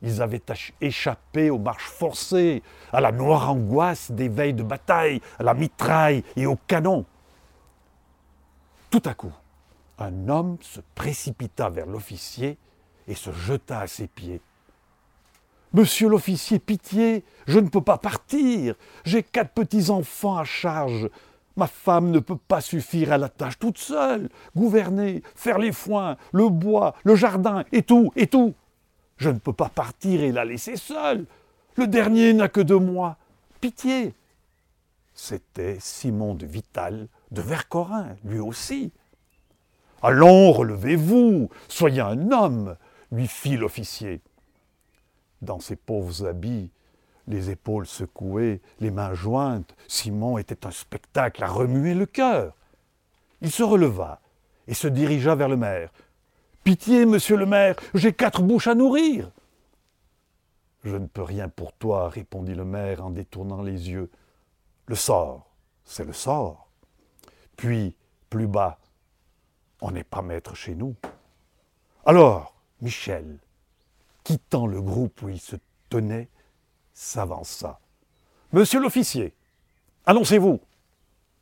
Ils 0.01 0.21
avaient 0.21 0.41
échappé 0.79 1.50
aux 1.50 1.59
marches 1.59 1.89
forcées, 1.89 2.63
à 2.93 3.01
la 3.01 3.12
noire 3.12 3.50
angoisse 3.50 4.12
des 4.12 4.29
veilles 4.29 4.53
de 4.53 4.63
bataille, 4.63 5.21
à 5.38 5.43
la 5.43 5.53
mitraille 5.53 6.24
et 6.36 6.45
au 6.45 6.55
canon. 6.55 7.05
Tout 8.89 9.03
à 9.05 9.13
coup, 9.13 9.33
un 9.98 10.29
homme 10.29 10.57
se 10.62 10.79
précipita 10.95 11.69
vers 11.69 11.86
l'officier 11.86 12.57
et 13.07 13.15
se 13.15 13.31
jeta 13.31 13.81
à 13.81 13.88
ses 13.88 14.07
pieds. 14.07 14.41
Monsieur 15.74 16.09
l'officier, 16.09 16.57
pitié, 16.57 17.24
je 17.45 17.59
ne 17.59 17.69
peux 17.69 17.81
pas 17.81 18.00
partir. 18.00 18.74
J'ai 19.03 19.21
quatre 19.21 19.51
petits-enfants 19.51 20.38
à 20.38 20.43
charge. 20.43 21.09
Ma 21.56 21.68
femme 21.68 22.12
ne 22.12 22.20
peut 22.20 22.38
pas 22.38 22.62
suffire 22.62 23.12
à 23.12 23.18
la 23.18 23.29
tâche 23.29 23.60
toute 23.60 23.77
seule. 23.77 24.29
Gouverner, 24.56 25.24
faire 25.36 25.58
les 25.58 25.72
foins, 25.72 26.18
le 26.32 26.50
bois, 26.50 26.96
le 27.03 27.15
jardin, 27.15 27.63
et 27.72 27.84
tout, 27.84 28.12
et 28.15 28.27
tout. 28.27 28.53
Je 29.18 29.29
ne 29.29 29.39
peux 29.39 29.53
pas 29.53 29.70
partir 29.70 30.22
et 30.22 30.32
la 30.32 30.46
laisser 30.46 30.77
seule. 30.77 31.25
Le 31.75 31.88
dernier 31.88 32.34
n'a 32.34 32.48
que 32.48 32.62
deux 32.62 32.79
mois. 32.79 33.18
Pitié. 33.60 34.13
C'était 35.13 35.77
Simon 35.82 36.34
de 36.34 36.46
Vital, 36.46 37.08
de 37.32 37.41
Vercorin, 37.41 38.15
lui 38.24 38.39
aussi. 38.39 38.91
Allons, 40.01 40.53
relevez-vous, 40.53 41.50
soyez 41.68 42.00
un 42.00 42.32
homme, 42.32 42.77
lui 43.12 43.27
fit 43.27 43.58
l'officier. 43.58 44.22
Dans 45.41 45.60
ses 45.60 45.75
pauvres 45.75 46.25
habits, 46.25 46.70
les 47.29 47.51
épaules 47.51 47.86
secouées, 47.86 48.59
les 48.79 48.91
mains 48.91 49.13
jointes, 49.13 49.75
Simon 49.88 50.38
était 50.39 50.65
un 50.65 50.71
spectacle 50.71 51.43
à 51.43 51.48
remuer 51.48 51.93
le 51.93 52.07
cœur. 52.07 52.55
Il 53.41 53.51
se 53.51 53.63
releva 53.63 54.19
et 54.67 54.74
se 54.74 54.88
dirigea 54.88 55.36
vers 55.36 55.48
le 55.48 55.55
maire. 55.55 55.91
Pitié, 56.63 57.05
monsieur 57.05 57.38
le 57.38 57.45
maire, 57.45 57.75
j'ai 57.93 58.13
quatre 58.13 58.41
bouches 58.41 58.67
à 58.67 58.75
nourrir. 58.75 59.31
Je 60.83 60.95
ne 60.95 61.05
peux 61.05 61.21
rien 61.21 61.50
pour 61.50 61.71
toi, 61.74 62.09
répondit 62.09 62.55
le 62.55 62.65
maire 62.65 63.05
en 63.05 63.12
détournant 63.12 63.62
les 63.62 63.89
yeux. 63.89 64.09
Le 64.88 64.95
sort, 64.95 65.51
c'est 65.86 66.05
le 66.05 66.13
sort. 66.13 66.67
Puis, 67.55 67.95
plus 68.29 68.48
bas, 68.48 68.79
on 69.81 69.91
n'est 69.91 70.03
pas 70.03 70.21
maître 70.21 70.55
chez 70.55 70.74
nous. 70.74 70.95
Alors, 72.05 72.55
Michel, 72.81 73.38
quittant 74.24 74.65
le 74.65 74.81
groupe 74.81 75.21
où 75.21 75.29
il 75.29 75.39
se 75.39 75.57
tenait, 75.89 76.29
s'avança. 77.00 77.79
Monsieur 78.51 78.82
l'officier, 78.82 79.34
annoncez-vous. 80.06 80.60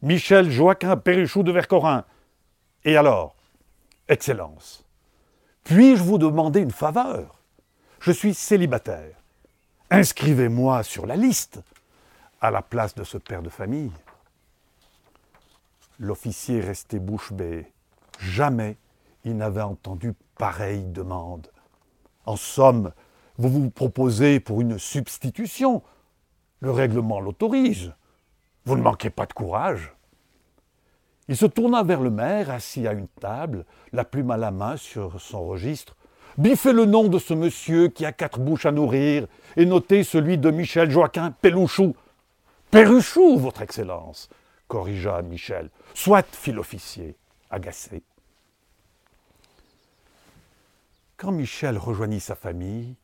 Michel 0.04 0.52
Joaquin 0.52 0.96
Perruchou 0.96 1.42
de 1.42 1.52
Vercorin. 1.52 2.06
Et 2.86 2.96
alors 2.96 3.36
Excellence, 4.08 4.86
puis-je 5.64 6.04
vous 6.04 6.20
demander 6.20 6.60
une 6.60 6.72
faveur? 6.72 7.40
Je 8.00 8.12
suis 8.12 8.36
célibataire. 8.36 9.16
Inscrivez-moi 9.90 10.84
sur 10.84 11.08
la 11.08 11.16
liste 11.16 11.60
à 12.40 12.52
la 12.52 12.62
place 12.62 12.94
de 12.94 13.04
ce 13.04 13.18
père 13.18 13.42
de 13.42 13.50
famille. 13.50 13.92
L'officier 15.98 16.62
restait 16.62 17.00
bouche 17.00 17.34
bée. 17.34 17.66
Jamais 18.20 18.78
il 19.24 19.36
n'avait 19.36 19.62
entendu 19.62 20.14
pareille 20.38 20.86
demande. 20.86 21.50
En 22.28 22.36
somme, 22.36 22.94
vous 23.38 23.50
vous 23.50 23.70
proposez 23.70 24.39
pour 24.39 24.62
une 24.62 24.79
substitution. 24.79 25.84
Le 26.60 26.72
règlement 26.72 27.20
l'autorise. 27.20 27.94
Vous 28.65 28.75
ne 28.75 28.82
manquez 28.82 29.10
pas 29.10 29.25
de 29.25 29.34
courage. 29.34 29.94
Il 31.29 31.38
se 31.38 31.46
tourna 31.46 31.84
vers 31.84 32.01
le 32.01 32.10
maire, 32.10 32.50
assis 32.50 32.88
à 32.88 32.94
une 32.94 33.08
table, 33.08 33.65
la 33.91 34.06
plume 34.06 34.32
à 34.32 34.38
la 34.38 34.51
main 34.51 34.77
sur 34.77 35.20
son 35.22 35.46
registre. 35.46 35.96
Biffez 36.38 36.72
le 36.72 36.86
nom 36.86 37.08
de 37.08 37.20
ce 37.20 37.34
monsieur 37.34 37.89
qui 37.89 38.06
a 38.06 38.12
quatre 38.12 38.39
bouches 38.39 38.65
à 38.65 38.72
nourrir 38.72 39.27
et 39.56 39.65
notez 39.65 40.03
celui 40.03 40.38
de 40.38 40.51
Michel 40.51 40.89
Joaquin 40.89 41.32
Pelouchou. 41.32 41.96
Perruchou, 42.72 43.38
votre 43.38 43.62
Excellence, 43.62 44.29
corrigea 44.67 45.22
Michel. 45.22 45.70
Soit, 45.94 46.27
fit 46.36 46.51
l'officier, 46.51 47.15
agacé. 47.50 48.03
Quand 51.17 51.32
Michel 51.32 51.77
rejoignit 51.77 52.20
sa 52.20 52.36
famille, 52.36 52.96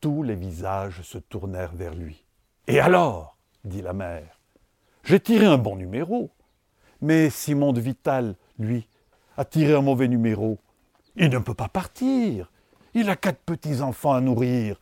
tous 0.00 0.22
les 0.22 0.34
visages 0.34 1.02
se 1.02 1.18
tournèrent 1.18 1.74
vers 1.74 1.94
lui. 1.94 2.24
Et 2.66 2.80
alors? 2.80 3.36
dit 3.64 3.82
la 3.82 3.92
mère. 3.92 4.40
J'ai 5.04 5.20
tiré 5.20 5.46
un 5.46 5.58
bon 5.58 5.76
numéro. 5.76 6.30
Mais 7.02 7.30
Simon 7.30 7.72
de 7.72 7.80
Vital, 7.80 8.36
lui, 8.58 8.88
a 9.36 9.44
tiré 9.44 9.74
un 9.74 9.82
mauvais 9.82 10.08
numéro. 10.08 10.58
Il 11.16 11.28
ne 11.30 11.38
peut 11.38 11.54
pas 11.54 11.68
partir. 11.68 12.50
Il 12.94 13.08
a 13.08 13.16
quatre 13.16 13.40
petits-enfants 13.40 14.12
à 14.12 14.20
nourrir. 14.20 14.76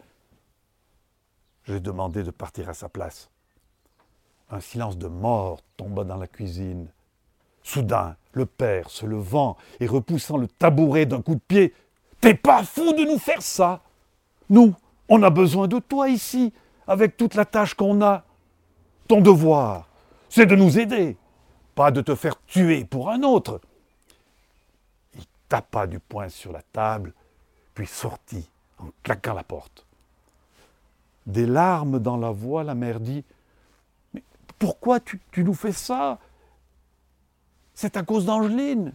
J'ai 1.65 1.81
demandé 1.81 2.23
de 2.23 2.31
partir 2.31 2.69
à 2.69 2.75
sa 2.75 2.89
place. 2.89 3.31
Un 4.51 4.61
silence 4.61 4.97
de 4.97 5.09
mort 5.09 5.61
tomba 5.77 6.05
dans 6.05 6.17
la 6.17 6.27
cuisine. 6.27 6.89
Soudain, 7.63 8.17
le 8.33 8.47
père, 8.47 8.89
se 8.89 9.05
levant 9.05 9.57
et 9.79 9.87
repoussant 9.87 10.39
le 10.39 10.49
tabouret 10.49 11.07
d'un 11.07 11.21
coup 11.21 11.35
de 11.35 11.41
pied, 11.41 11.75
T'es 12.21 12.35
pas 12.35 12.65
fou 12.65 12.93
de 12.95 13.05
nous 13.05 13.19
faire 13.19 13.43
ça 13.43 13.83
Nous, 14.51 14.75
on 15.09 15.23
a 15.23 15.31
besoin 15.31 15.69
de 15.69 15.79
toi 15.79 16.09
ici, 16.09 16.53
avec 16.87 17.17
toute 17.17 17.35
la 17.35 17.45
tâche 17.45 17.75
qu'on 17.75 18.03
a. 18.03 18.25
Ton 19.07 19.21
devoir, 19.21 19.88
c'est 20.29 20.47
de 20.47 20.55
nous 20.55 20.79
aider, 20.79 21.17
pas 21.75 21.91
de 21.91 22.00
te 22.00 22.15
faire 22.15 22.41
tuer 22.47 22.85
pour 22.85 23.11
un 23.11 23.23
autre. 23.23 23.61
Il 25.15 25.25
tapa 25.49 25.87
du 25.87 25.99
poing 25.99 26.29
sur 26.29 26.53
la 26.53 26.62
table, 26.62 27.15
puis 27.75 27.87
sortit 27.87 28.49
en 28.79 28.87
claquant 29.03 29.35
la 29.35 29.45
porte. 29.45 29.87
Des 31.27 31.47
larmes 31.47 31.99
dans 31.99 32.17
la 32.17 32.31
voix, 32.31 32.65
la 32.65 32.75
mère 32.75 33.00
dit 33.00 33.25
Mais 34.12 34.23
pourquoi 34.59 35.00
tu, 35.00 35.21
tu 35.31 35.43
nous 35.45 35.55
fais 35.55 35.73
ça? 35.73 36.19
C'est 37.75 37.97
à 37.97 38.03
cause 38.03 38.27
d'Angeline. 38.27 38.93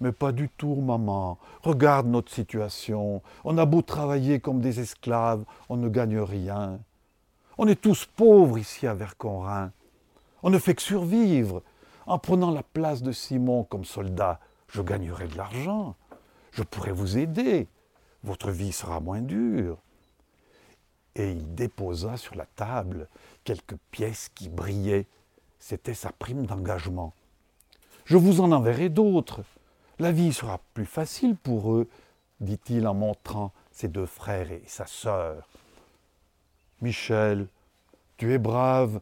Mais 0.00 0.12
pas 0.12 0.32
du 0.32 0.48
tout, 0.48 0.74
maman. 0.74 1.38
Regarde 1.62 2.06
notre 2.06 2.32
situation. 2.32 3.22
On 3.44 3.56
a 3.58 3.64
beau 3.64 3.82
travailler 3.82 4.40
comme 4.40 4.60
des 4.60 4.80
esclaves, 4.80 5.44
on 5.68 5.76
ne 5.76 5.88
gagne 5.88 6.20
rien. 6.20 6.78
On 7.58 7.66
est 7.66 7.80
tous 7.80 8.04
pauvres 8.04 8.58
ici 8.58 8.86
à 8.86 8.94
Verconrin. 8.94 9.72
On 10.42 10.50
ne 10.50 10.58
fait 10.58 10.74
que 10.74 10.82
survivre. 10.82 11.62
En 12.06 12.18
prenant 12.18 12.50
la 12.50 12.62
place 12.62 13.02
de 13.02 13.10
Simon 13.12 13.64
comme 13.64 13.84
soldat, 13.84 14.38
je 14.68 14.82
gagnerai 14.82 15.28
de 15.28 15.36
l'argent. 15.36 15.96
Je 16.52 16.62
pourrai 16.62 16.92
vous 16.92 17.16
aider. 17.16 17.66
Votre 18.22 18.50
vie 18.50 18.72
sera 18.72 19.00
moins 19.00 19.22
dure. 19.22 19.78
Et 21.14 21.32
il 21.32 21.54
déposa 21.54 22.18
sur 22.18 22.34
la 22.34 22.44
table 22.44 23.08
quelques 23.44 23.76
pièces 23.90 24.28
qui 24.34 24.50
brillaient. 24.50 25.06
C'était 25.58 25.94
sa 25.94 26.12
prime 26.12 26.44
d'engagement. 26.44 27.14
Je 28.04 28.16
vous 28.16 28.40
en 28.40 28.52
enverrai 28.52 28.90
d'autres. 28.90 29.40
La 29.98 30.12
vie 30.12 30.32
sera 30.32 30.60
plus 30.74 30.84
facile 30.84 31.36
pour 31.36 31.72
eux, 31.72 31.88
dit-il 32.40 32.86
en 32.86 32.94
montrant 32.94 33.52
ses 33.72 33.88
deux 33.88 34.06
frères 34.06 34.50
et 34.50 34.62
sa 34.66 34.86
sœur. 34.86 35.48
Michel, 36.82 37.46
tu 38.18 38.34
es 38.34 38.38
brave. 38.38 39.00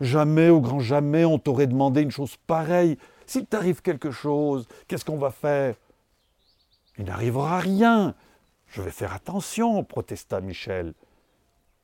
Jamais, 0.00 0.48
au 0.48 0.60
grand 0.60 0.80
jamais, 0.80 1.24
on 1.24 1.38
t'aurait 1.38 1.68
demandé 1.68 2.02
une 2.02 2.10
chose 2.10 2.36
pareille. 2.48 2.98
S'il 3.26 3.46
t'arrive 3.46 3.80
quelque 3.80 4.10
chose, 4.10 4.66
qu'est-ce 4.88 5.04
qu'on 5.04 5.18
va 5.18 5.30
faire? 5.30 5.76
Il 6.98 7.04
n'arrivera 7.04 7.60
rien. 7.60 8.14
Je 8.68 8.82
vais 8.82 8.90
faire 8.90 9.14
attention, 9.14 9.84
protesta 9.84 10.40
Michel. 10.40 10.94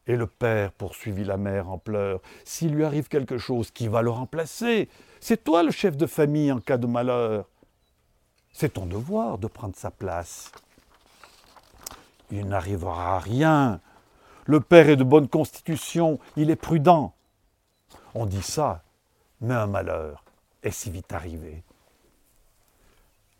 Et 0.09 0.17
le 0.17 0.27
père 0.27 0.73
poursuivit 0.73 1.25
la 1.25 1.37
mère 1.37 1.71
en 1.71 1.79
pleurs. 1.79 2.21
S'il 2.45 2.75
lui 2.75 2.85
arrive 2.85 3.07
quelque 3.07 3.39
chose, 3.39 3.71
qui 3.71 3.87
va 3.87 4.03
le 4.03 4.11
remplacer? 4.11 4.89
C'est 5.21 5.45
toi 5.45 5.63
le 5.63 5.71
chef 5.71 5.97
de 5.97 6.07
famille 6.07 6.51
en 6.51 6.59
cas 6.59 6.79
de 6.79 6.89
malheur. 6.89 7.49
C'est 8.53 8.75
ton 8.75 8.87
devoir 8.87 9.39
de 9.39 9.47
prendre 9.47 9.77
sa 9.77 9.91
place. 9.91 10.53
Il 12.31 12.47
n'arrivera 12.47 13.17
à 13.17 13.19
rien. 13.19 13.81
Le 14.45 14.61
père 14.61 14.89
est 14.89 14.97
de 14.97 15.05
bonne 15.05 15.29
constitution, 15.29 16.19
il 16.37 16.51
est 16.51 16.57
prudent. 16.57 17.15
On 18.15 18.27
dit 18.27 18.43
ça, 18.43 18.83
mais 19.41 19.55
un 19.55 19.67
malheur 19.67 20.25
est 20.63 20.71
si 20.71 20.91
vite 20.91 21.13
arrivé. 21.13 21.63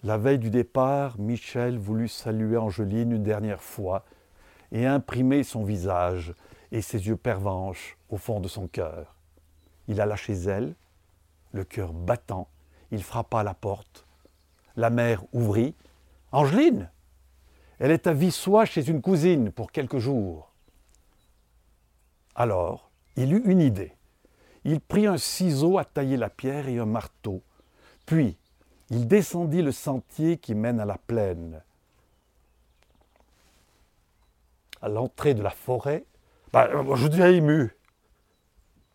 La 0.03 0.17
veille 0.17 0.39
du 0.39 0.51
départ, 0.51 1.19
Michel 1.19 1.79
voulut 1.79 2.09
saluer 2.09 2.57
Angeline 2.57 3.13
une 3.13 3.23
dernière 3.23 3.63
fois 3.63 4.05
et 4.73 4.87
imprimer 4.87 5.43
son 5.43 5.63
visage 5.63 6.33
et 6.73 6.81
ses 6.81 7.07
yeux 7.07 7.17
pervenches 7.17 7.99
au 8.09 8.17
fond 8.17 8.41
de 8.41 8.49
son 8.49 8.67
cœur. 8.67 9.15
Il 9.89 10.01
alla 10.01 10.17
chez 10.17 10.35
elle, 10.35 10.75
le 11.53 11.65
cœur 11.65 11.93
battant, 11.93 12.49
il 12.93 13.03
frappa 13.03 13.41
à 13.41 13.43
la 13.43 13.55
porte, 13.55 14.07
la 14.77 14.91
mère 14.91 15.25
ouvrit. 15.33 15.75
Angeline 16.33 16.91
Elle 17.79 17.91
est 17.91 18.07
à 18.07 18.13
Vissois 18.13 18.65
chez 18.65 18.89
une 18.89 19.03
cousine 19.03 19.51
pour 19.51 19.73
quelques 19.73 19.99
jours. 19.99 20.53
Alors, 22.35 22.91
il 23.17 23.33
eut 23.33 23.43
une 23.45 23.61
idée. 23.61 23.93
Il 24.65 24.81
prit 24.81 25.07
un 25.07 25.17
ciseau 25.17 25.79
à 25.79 25.85
tailler 25.85 26.17
la 26.17 26.31
pierre 26.31 26.69
et 26.69 26.79
un 26.79 26.87
marteau. 26.87 27.43
Puis, 28.07 28.37
il 28.91 29.07
descendit 29.07 29.63
le 29.63 29.73
sentier 29.73 30.37
qui 30.37 30.55
mène 30.55 30.81
à 30.81 30.85
la 30.85 30.99
plaine. 30.99 31.63
À 34.83 34.89
l'entrée 34.89 35.35
de 35.35 35.43
la 35.43 35.51
forêt, 35.51 36.05
bah, 36.53 36.69
je 36.95 37.09
deviens 37.09 37.29
ému. 37.29 37.77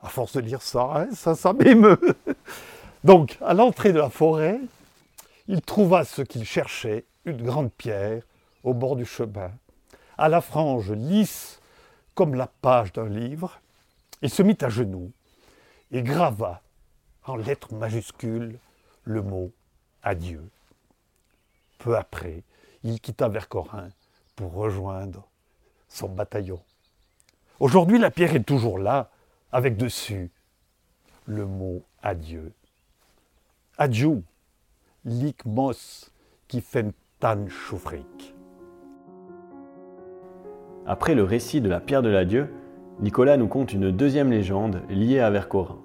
À 0.02 0.10
force 0.10 0.36
de 0.36 0.42
lire 0.42 0.62
ça, 0.62 0.92
hein, 0.96 1.08
ça, 1.14 1.36
ça 1.36 1.54
m'émeut. 1.54 2.00
Donc, 3.04 3.38
à 3.42 3.54
l'entrée 3.54 3.94
de 3.94 4.00
la 4.00 4.10
forêt, 4.10 4.60
il 5.48 5.62
trouva 5.62 6.04
ce 6.06 6.22
qu'il 6.22 6.46
cherchait, 6.46 7.06
une 7.26 7.44
grande 7.44 7.72
pierre, 7.72 8.24
au 8.64 8.74
bord 8.74 8.96
du 8.96 9.06
chemin, 9.06 9.52
à 10.18 10.30
la 10.30 10.42
frange 10.42 10.92
lisse 10.92 11.60
comme 12.14 12.36
la 12.36 12.48
page 12.48 12.94
d'un 12.94 13.10
livre. 13.10 13.60
Il 14.22 14.30
se 14.30 14.42
mit 14.42 14.58
à 14.62 14.70
genoux 14.70 15.12
et 15.92 16.02
grava 16.02 16.62
en 17.26 17.36
lettres 17.36 17.74
majuscules 17.74 18.58
le 19.04 19.22
mot 19.22 19.52
adieu. 20.04 20.50
Peu 21.78 21.96
après, 21.96 22.44
il 22.84 23.00
quitta 23.00 23.28
Vercorin 23.28 23.90
pour 24.36 24.54
rejoindre 24.54 25.28
son 25.88 26.10
bataillon. 26.10 26.62
Aujourd'hui, 27.60 28.00
la 28.00 28.12
pierre 28.12 28.36
est 28.36 28.44
toujours 28.44 28.80
là, 28.80 29.10
avec 29.52 29.78
dessus 29.78 30.32
le 31.26 31.46
mot 31.46 31.84
adieu. 32.02 32.52
Adjou, 33.78 34.24
lik 35.06 35.46
mos 35.46 36.12
qui 36.48 36.62
fait 36.62 36.88
choufrik. 37.48 38.36
Après 40.86 41.16
le 41.16 41.24
récit 41.24 41.62
de 41.62 41.70
la 41.70 41.80
pierre 41.80 42.04
de 42.04 42.10
l'adieu, 42.10 42.54
Nicolas 43.00 43.38
nous 43.38 43.48
conte 43.48 43.74
une 43.74 43.90
deuxième 43.90 44.30
légende 44.30 44.82
liée 44.90 45.20
à 45.20 45.32
Vercorin. 45.32 45.80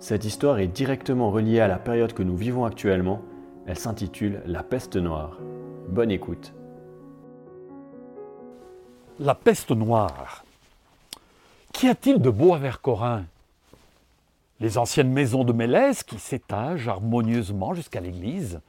Cette 0.00 0.24
histoire 0.24 0.58
est 0.58 0.66
directement 0.66 1.30
reliée 1.30 1.60
à 1.60 1.68
la 1.68 1.78
période 1.78 2.12
que 2.12 2.24
nous 2.24 2.36
vivons 2.36 2.64
actuellement. 2.64 3.22
Elle 3.66 3.78
s'intitule 3.78 4.42
La 4.46 4.62
peste 4.62 4.96
noire. 4.96 5.38
Bonne 5.88 6.10
écoute. 6.10 6.52
La 9.20 9.34
peste 9.34 9.70
noire. 9.70 10.44
Qu'y 11.72 11.88
a-t-il 11.88 12.20
de 12.20 12.30
beau 12.30 12.54
à 12.54 12.58
Vercorin? 12.58 13.24
Les 14.60 14.78
anciennes 14.78 15.12
maisons 15.12 15.44
de 15.44 15.52
Mélèze 15.52 16.02
qui 16.02 16.18
s'étagent 16.18 16.88
harmonieusement 16.88 17.74
jusqu'à 17.74 18.00
l'église. 18.00 18.60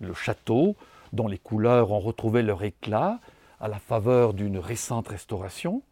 Le 0.00 0.14
château, 0.14 0.76
dont 1.12 1.28
les 1.28 1.38
couleurs 1.38 1.92
ont 1.92 2.00
retrouvé 2.00 2.42
leur 2.42 2.62
éclat 2.62 3.20
à 3.60 3.68
la 3.68 3.78
faveur 3.78 4.34
d'une 4.34 4.58
récente 4.58 5.08
restauration 5.08 5.82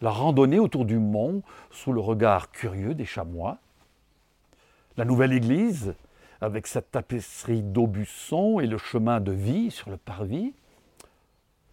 la 0.00 0.10
randonnée 0.10 0.58
autour 0.58 0.84
du 0.84 0.98
mont 0.98 1.42
sous 1.70 1.92
le 1.92 2.00
regard 2.00 2.50
curieux 2.50 2.94
des 2.94 3.04
chamois, 3.04 3.58
la 4.96 5.04
nouvelle 5.04 5.32
église 5.32 5.94
avec 6.40 6.66
sa 6.66 6.82
tapisserie 6.82 7.62
d'aubusson 7.62 8.60
et 8.60 8.66
le 8.66 8.78
chemin 8.78 9.20
de 9.20 9.32
vie 9.32 9.70
sur 9.70 9.90
le 9.90 9.96
parvis. 9.96 10.52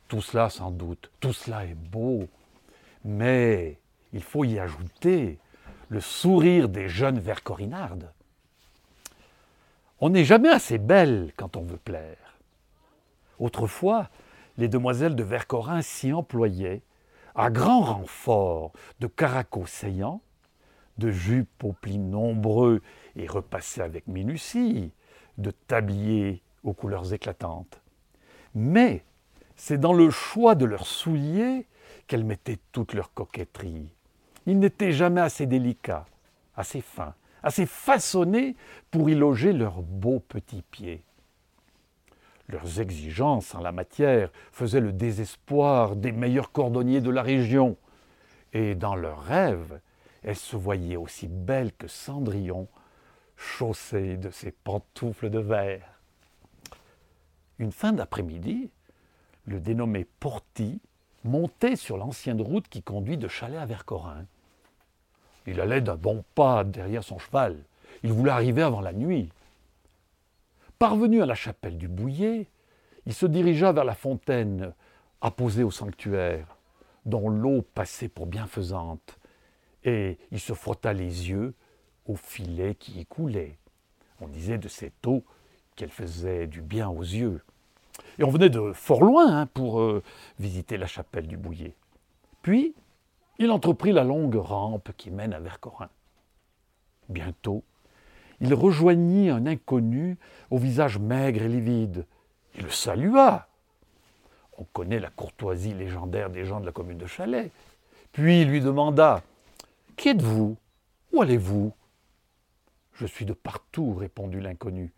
Tout 0.08 0.22
cela 0.22 0.50
sans 0.50 0.72
doute, 0.72 1.12
tout 1.20 1.34
cela 1.34 1.66
est 1.66 1.76
beau, 1.76 2.28
mais 3.04 3.78
il 4.14 4.24
faut 4.24 4.46
y 4.46 4.60
ajouter 4.60 5.38
le 5.90 6.00
sourire 6.00 6.70
des 6.70 6.88
jeunes 6.88 7.20
vercorinardes. 7.20 8.12
On 10.00 10.10
n'est 10.10 10.25
jamais 10.25 10.50
assez 10.50 10.78
belle 10.78 11.32
quand 11.38 11.56
on 11.56 11.63
veut 11.63 11.78
plaire. 11.78 12.38
Autrefois, 13.40 14.10
les 14.58 14.68
demoiselles 14.68 15.16
de 15.16 15.24
Vercorin 15.24 15.82
s'y 15.82 16.13
employaient 16.13 16.82
à 17.36 17.50
grand 17.50 17.82
renfort 17.82 18.72
de 19.00 19.08
caracos 19.08 19.66
saillants, 19.66 20.22
de 20.98 21.10
jupes 21.10 21.63
aux 21.63 21.74
plis 21.74 21.98
nombreux 21.98 22.82
et 23.16 23.28
repassés 23.28 23.82
avec 23.82 24.08
minutie, 24.08 24.92
de 25.38 25.52
tabliers 25.52 26.44
aux 26.63 26.74
couleurs 26.74 27.13
éclatantes. 27.13 27.82
Mais 28.54 29.04
c'est 29.56 29.80
dans 29.80 29.94
le 29.94 30.10
choix 30.10 30.56
de 30.56 30.66
leurs 30.66 30.86
souliers 30.86 31.66
qu'elles 32.08 32.24
mettaient 32.24 32.60
toute 32.72 32.94
leur 32.94 33.13
coquetterie. 33.13 33.90
Ils 34.46 34.60
n'étaient 34.60 34.92
jamais 34.92 35.22
assez 35.22 35.46
délicats, 35.46 36.06
assez 36.56 36.82
fins, 36.82 37.16
assez 37.42 37.66
façonnés 37.66 38.56
pour 38.92 39.10
y 39.10 39.16
loger 39.16 39.54
leurs 39.54 39.82
beaux 39.82 40.20
petits 40.20 40.64
pieds. 40.64 41.04
Leurs 42.50 42.82
exigences 42.82 43.56
en 43.56 43.62
la 43.62 43.72
matière 43.72 44.30
faisaient 44.52 44.82
le 44.82 44.92
désespoir 44.92 45.96
des 45.96 46.12
meilleurs 46.12 46.52
cordonniers 46.52 47.02
de 47.02 47.10
la 47.10 47.22
région, 47.22 47.78
et 48.52 48.76
dans 48.76 48.96
leurs 48.96 49.24
rêves, 49.24 49.80
elles 50.24 50.36
se 50.36 50.56
voyaient 50.56 50.98
aussi 50.98 51.28
belles 51.28 51.74
que 51.74 51.88
Cendrillon, 51.88 52.68
chaussée 53.36 54.18
de 54.18 54.30
ses 54.30 54.52
pantoufles 54.52 55.30
de 55.30 55.40
verre. 55.40 55.90
Une 57.60 57.72
fin 57.72 57.94
d'après-midi, 57.94 58.70
le 59.46 59.60
dénommé 59.60 60.06
Porty 60.20 60.80
montait 61.24 61.76
sur 61.76 61.98
l'ancienne 61.98 62.42
route 62.42 62.68
qui 62.68 62.84
conduit 62.84 63.18
de 63.18 63.28
Chalet 63.28 63.60
à 63.60 63.66
Vercorin. 63.66 64.26
Il 65.46 65.60
allait 65.60 65.82
d'un 65.82 65.96
bon 65.96 66.24
pas 66.36 66.64
derrière 66.64 67.04
son 67.04 67.18
cheval. 67.18 67.58
Il 68.04 68.12
voulait 68.12 68.32
arriver 68.32 68.62
avant 68.62 68.82
la 68.82 68.94
nuit. 68.94 69.30
Parvenu 70.80 71.22
à 71.22 71.26
la 71.26 71.36
chapelle 71.36 71.78
du 71.78 71.88
Bouillet, 71.88 72.48
il 73.06 73.14
se 73.14 73.26
dirigea 73.26 73.72
vers 73.72 73.86
la 73.86 73.96
fontaine 73.96 74.74
apposée 75.22 75.63
au 75.63 75.72
sanctuaire, 75.72 76.58
dont 77.06 77.30
l'eau 77.30 77.62
passait 77.62 78.10
pour 78.10 78.26
bienfaisante, 78.26 79.17
et 79.84 80.17
il 80.32 80.39
se 80.39 80.54
frotta 80.54 80.94
les 80.94 81.30
yeux 81.30 81.54
au 82.06 82.15
filet 82.15 82.76
qui 82.76 83.00
y 83.00 83.06
coulait. 83.06 83.58
On 84.22 84.28
disait 84.28 84.58
de 84.58 84.67
cette 84.67 85.06
eau 85.08 85.24
qu'elle 85.76 85.89
faisait 85.89 86.48
du 86.48 86.62
bien 86.62 86.89
aux 86.89 87.02
yeux. 87.02 87.41
Et 88.20 88.24
on 88.24 88.30
venait 88.30 88.50
de 88.50 88.72
fort 88.74 89.04
loin 89.04 89.41
hein, 89.41 89.46
pour 89.48 89.82
euh, 89.82 90.04
visiter 90.39 90.78
la 90.78 90.88
chapelle 90.88 91.28
du 91.28 91.38
Bouillet. 91.38 91.76
Puis, 92.41 92.74
il 93.39 93.52
entreprit 93.52 93.91
la 93.91 94.04
longue 94.04 94.36
rampe 94.36 94.91
qui 94.98 95.12
mène 95.12 95.34
à 95.34 95.39
Vercorin. 95.39 95.89
Bientôt, 97.10 97.63
il 98.41 98.54
rejoignit 98.54 99.30
un 99.30 99.46
inconnu 99.46 100.17
au 100.52 100.58
visage 100.58 101.00
maigre 101.00 101.43
et 101.43 101.50
livide. 101.50 102.06
Il 102.56 102.63
le 102.63 102.69
salua. 102.69 103.48
On 104.58 104.63
connaît 104.65 105.00
la 105.00 105.10
courtoisie 105.10 105.74
légendaire 105.74 106.30
des 106.30 106.46
gens 106.46 106.60
de 106.60 106.65
la 106.65 106.72
commune 106.72 106.98
de 106.98 107.08
Chalais. 107.08 107.52
Puis 108.12 108.41
il 108.41 108.50
lui 108.50 108.62
demanda 108.62 109.24
Qui 109.96 110.10
êtes-vous? 110.10 110.56
Où 111.12 111.22
allez-vous 111.22 111.72
Je 112.93 113.06
suis 113.06 113.26
de 113.26 113.34
partout, 113.34 113.93
répondit 113.93 114.39
l'inconnu. 114.39 114.91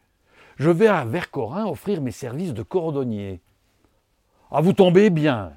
Je 0.58 0.70
vais 0.70 0.88
à 0.88 1.06
Vercorin 1.06 1.66
offrir 1.66 2.02
mes 2.02 2.12
services 2.12 2.54
de 2.54 2.64
cordonnier. 2.64 3.42
Ah, 4.52 4.62
vous 4.62 4.74
tombez 4.74 5.10
bien, 5.10 5.54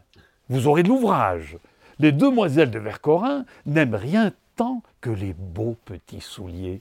vous 0.48 0.66
aurez 0.66 0.82
de 0.82 0.88
l'ouvrage. 0.88 1.58
Les 1.98 2.12
demoiselles 2.12 2.70
de 2.70 2.78
Vercorin 2.78 3.44
n'aiment 3.66 3.94
rien 3.94 4.32
tant 4.56 4.82
que 5.00 5.10
les 5.10 5.34
beaux 5.34 5.76
petits 5.84 6.20
souliers 6.20 6.80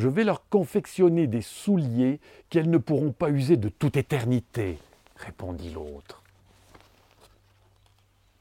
je 0.00 0.08
vais 0.08 0.24
leur 0.24 0.48
confectionner 0.48 1.26
des 1.26 1.42
souliers 1.42 2.20
qu'elles 2.48 2.70
ne 2.70 2.78
pourront 2.78 3.12
pas 3.12 3.28
user 3.28 3.58
de 3.58 3.68
toute 3.68 3.98
éternité, 3.98 4.78
répondit 5.16 5.70
l'autre. 5.70 6.22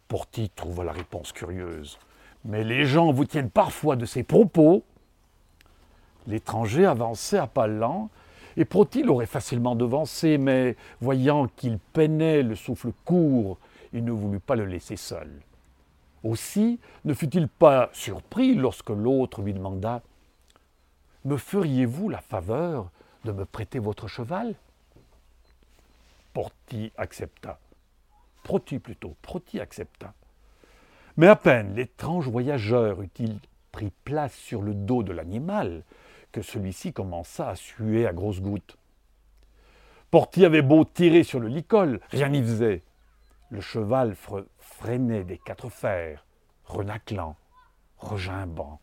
Porty 0.07 0.49
trouva 0.55 0.85
la 0.85 0.93
réponse 0.93 1.33
curieuse. 1.33 1.99
Mais 2.45 2.63
les 2.63 2.85
gens 2.85 3.11
vous 3.11 3.25
tiennent 3.25 3.49
parfois 3.49 3.97
de 3.97 4.05
ces 4.05 4.23
propos. 4.23 4.83
L'étranger 6.27 6.85
avançait 6.85 7.37
à 7.37 7.47
pas 7.47 7.67
lents, 7.67 8.09
et 8.55 8.63
Porty 8.63 9.03
l'aurait 9.03 9.25
facilement 9.25 9.75
devancé, 9.75 10.37
mais 10.37 10.77
voyant 11.01 11.47
qu'il 11.57 11.77
peinait 11.77 12.41
le 12.41 12.55
souffle 12.55 12.91
court, 13.03 13.57
il 13.93 14.03
ne 14.03 14.11
voulut 14.11 14.39
pas 14.39 14.55
le 14.55 14.65
laisser 14.65 14.95
seul. 14.95 15.29
Aussi 16.23 16.79
ne 17.05 17.13
fut-il 17.13 17.47
pas 17.47 17.89
surpris 17.93 18.55
lorsque 18.55 18.89
l'autre 18.89 19.41
lui 19.41 19.53
demanda 19.53 20.01
me 21.25 21.37
feriez-vous 21.37 22.09
la 22.09 22.21
faveur 22.21 22.91
de 23.25 23.31
me 23.31 23.45
prêter 23.45 23.79
votre 23.79 24.07
cheval? 24.07 24.55
Porty 26.33 26.91
accepta. 26.97 27.59
Proti 28.43 28.79
plutôt, 28.79 29.15
Proti 29.21 29.59
accepta. 29.59 30.13
Mais 31.17 31.27
à 31.27 31.35
peine 31.35 31.75
l'étrange 31.75 32.29
voyageur 32.29 33.01
eut-il 33.01 33.39
pris 33.71 33.91
place 34.05 34.33
sur 34.33 34.61
le 34.61 34.73
dos 34.73 35.03
de 35.03 35.11
l'animal 35.11 35.83
que 36.31 36.41
celui-ci 36.41 36.93
commença 36.93 37.49
à 37.49 37.55
suer 37.55 38.07
à 38.07 38.13
grosses 38.13 38.41
gouttes. 38.41 38.77
Porty 40.11 40.45
avait 40.45 40.61
beau 40.61 40.85
tirer 40.85 41.23
sur 41.23 41.39
le 41.39 41.47
licol, 41.47 41.99
rien 42.09 42.29
n'y 42.29 42.41
faisait. 42.41 42.81
Le 43.49 43.61
cheval 43.61 44.15
freinait 44.57 45.23
des 45.23 45.37
quatre 45.37 45.69
fers, 45.69 46.25
renaclant, 46.65 47.35
regimbant 47.97 48.79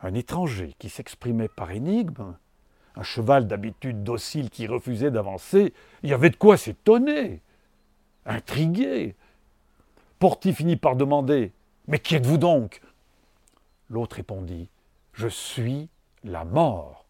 un 0.00 0.14
étranger 0.14 0.74
qui 0.78 0.88
s'exprimait 0.88 1.48
par 1.48 1.70
énigme, 1.70 2.36
un 2.96 3.02
cheval 3.02 3.46
d'habitude 3.46 4.02
docile 4.02 4.50
qui 4.50 4.66
refusait 4.66 5.10
d'avancer, 5.10 5.72
il 6.02 6.10
y 6.10 6.14
avait 6.14 6.30
de 6.30 6.36
quoi 6.36 6.56
s'étonner, 6.56 7.42
intriguer. 8.26 9.16
Porty 10.18 10.52
finit 10.52 10.76
par 10.76 10.96
demander 10.96 11.52
Mais 11.86 11.98
qui 11.98 12.16
êtes-vous 12.16 12.38
donc? 12.38 12.80
L'autre 13.88 14.16
répondit 14.16 14.68
Je 15.12 15.28
suis 15.28 15.88
la 16.24 16.44
mort. 16.44 17.06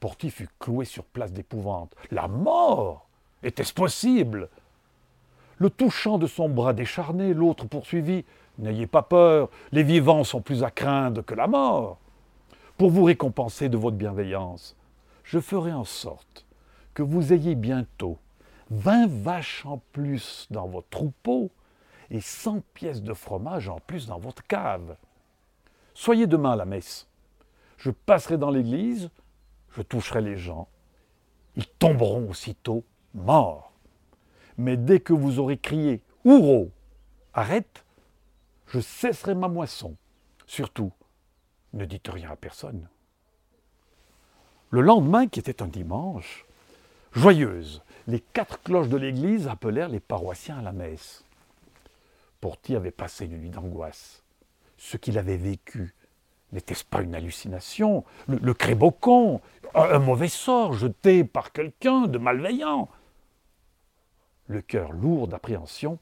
Porty 0.00 0.30
fut 0.30 0.48
cloué 0.58 0.84
sur 0.84 1.04
place 1.04 1.32
d'épouvante. 1.32 1.94
La 2.10 2.28
mort 2.28 3.08
Était-ce 3.42 3.74
possible? 3.74 4.48
Le 5.58 5.70
touchant 5.70 6.18
de 6.18 6.26
son 6.26 6.48
bras 6.48 6.72
décharné, 6.72 7.34
l'autre 7.34 7.66
poursuivit 7.66 8.24
N'ayez 8.58 8.86
pas 8.86 9.02
peur, 9.02 9.50
les 9.72 9.82
vivants 9.82 10.22
sont 10.22 10.40
plus 10.40 10.62
à 10.62 10.70
craindre 10.70 11.22
que 11.22 11.34
la 11.34 11.48
mort. 11.48 11.98
Pour 12.78 12.90
vous 12.90 13.04
récompenser 13.04 13.68
de 13.68 13.76
votre 13.76 13.96
bienveillance, 13.96 14.76
je 15.24 15.40
ferai 15.40 15.72
en 15.72 15.84
sorte 15.84 16.46
que 16.92 17.02
vous 17.02 17.32
ayez 17.32 17.56
bientôt 17.56 18.18
vingt 18.70 19.08
vaches 19.08 19.66
en 19.66 19.80
plus 19.92 20.46
dans 20.50 20.68
votre 20.68 20.88
troupeau 20.88 21.50
et 22.10 22.20
cent 22.20 22.62
pièces 22.74 23.02
de 23.02 23.12
fromage 23.12 23.68
en 23.68 23.80
plus 23.80 24.06
dans 24.06 24.18
votre 24.18 24.46
cave. 24.46 24.96
Soyez 25.94 26.26
demain 26.26 26.52
à 26.52 26.56
la 26.56 26.64
messe. 26.64 27.08
Je 27.76 27.90
passerai 27.90 28.38
dans 28.38 28.50
l'église, 28.50 29.10
je 29.70 29.82
toucherai 29.82 30.20
les 30.20 30.36
gens. 30.36 30.68
Ils 31.56 31.66
tomberont 31.66 32.30
aussitôt 32.30 32.84
morts. 33.14 33.73
Mais 34.58 34.76
dès 34.76 35.00
que 35.00 35.12
vous 35.12 35.38
aurez 35.38 35.58
crié 35.58 36.02
Ouro 36.24 36.70
Arrête 37.32 37.84
je 38.66 38.80
cesserai 38.80 39.34
ma 39.34 39.46
moisson. 39.46 39.94
Surtout, 40.46 40.92
ne 41.74 41.84
dites 41.84 42.08
rien 42.08 42.30
à 42.30 42.36
personne. 42.36 42.88
Le 44.70 44.80
lendemain, 44.80 45.28
qui 45.28 45.38
était 45.38 45.62
un 45.62 45.68
dimanche, 45.68 46.44
joyeuse, 47.12 47.82
les 48.08 48.20
quatre 48.20 48.60
cloches 48.62 48.88
de 48.88 48.96
l'église 48.96 49.46
appelèrent 49.46 49.88
les 49.88 50.00
paroissiens 50.00 50.58
à 50.58 50.62
la 50.62 50.72
messe. 50.72 51.24
Porty 52.40 52.74
avait 52.74 52.90
passé 52.90 53.26
une 53.26 53.38
nuit 53.38 53.50
d'angoisse? 53.50 54.24
Ce 54.76 54.96
qu'il 54.96 55.18
avait 55.18 55.36
vécu 55.36 55.94
n'était-ce 56.52 56.84
pas 56.84 57.02
une 57.02 57.14
hallucination? 57.14 58.04
Le, 58.28 58.38
le 58.38 58.54
crébocon, 58.54 59.40
un, 59.74 59.98
mauvais 59.98 60.28
sort 60.28 60.72
jeté 60.72 61.24
par 61.24 61.52
quelqu'un 61.52 62.06
de 62.06 62.18
malveillant? 62.18 62.88
Le 64.46 64.60
cœur 64.60 64.92
lourd 64.92 65.28
d'appréhension, 65.28 65.98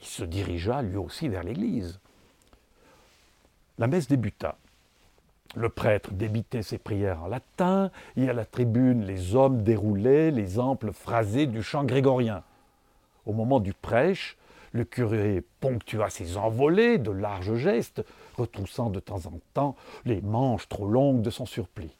il 0.00 0.06
se 0.06 0.24
dirigea 0.24 0.82
lui 0.82 0.96
aussi 0.96 1.28
vers 1.28 1.42
l'église. 1.42 2.00
La 3.78 3.86
messe 3.86 4.08
débuta. 4.08 4.56
Le 5.54 5.68
prêtre 5.68 6.12
débitait 6.12 6.62
ses 6.62 6.78
prières 6.78 7.22
en 7.22 7.28
latin, 7.28 7.90
et 8.16 8.28
à 8.28 8.32
la 8.32 8.46
tribune, 8.46 9.04
les 9.04 9.34
hommes 9.34 9.62
déroulaient 9.62 10.30
les 10.30 10.58
amples 10.58 10.92
phrasés 10.92 11.46
du 11.46 11.62
chant 11.62 11.84
grégorien. 11.84 12.42
Au 13.26 13.32
moment 13.32 13.60
du 13.60 13.74
prêche, 13.74 14.38
le 14.72 14.84
curé 14.84 15.44
ponctua 15.60 16.08
ses 16.08 16.38
envolées 16.38 16.96
de 16.96 17.10
larges 17.10 17.56
gestes, 17.56 18.02
retroussant 18.36 18.88
de 18.88 19.00
temps 19.00 19.26
en 19.26 19.38
temps 19.52 19.76
les 20.06 20.22
manches 20.22 20.68
trop 20.68 20.86
longues 20.86 21.20
de 21.20 21.30
son 21.30 21.44
surplis. 21.44 21.94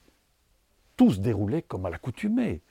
Tout 0.97 1.13
se 1.13 1.21
déroulait 1.21 1.63
comme 1.63 1.85
à 1.85 1.91
l'accoutumée. 1.91 2.63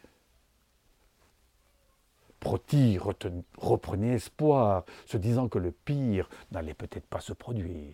Proti 2.41 2.97
reprenait 2.97 4.15
espoir, 4.15 4.83
se 5.05 5.15
disant 5.17 5.47
que 5.47 5.59
le 5.59 5.71
pire 5.71 6.27
n'allait 6.51 6.73
peut-être 6.73 7.05
pas 7.05 7.21
se 7.21 7.33
produire. 7.33 7.93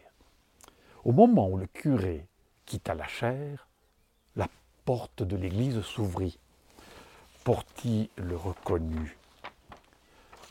Au 1.03 1.11
moment 1.11 1.49
où 1.49 1.57
le 1.57 1.67
curé 1.67 2.25
quitta 2.65 2.95
la 2.95 3.07
chaire, 3.07 3.67
la 4.37 4.47
porte 4.85 5.21
de 5.21 5.35
l'église 5.35 5.81
s'ouvrit. 5.81 6.39
Porti 7.43 8.09
le 8.15 8.37
reconnut. 8.37 9.17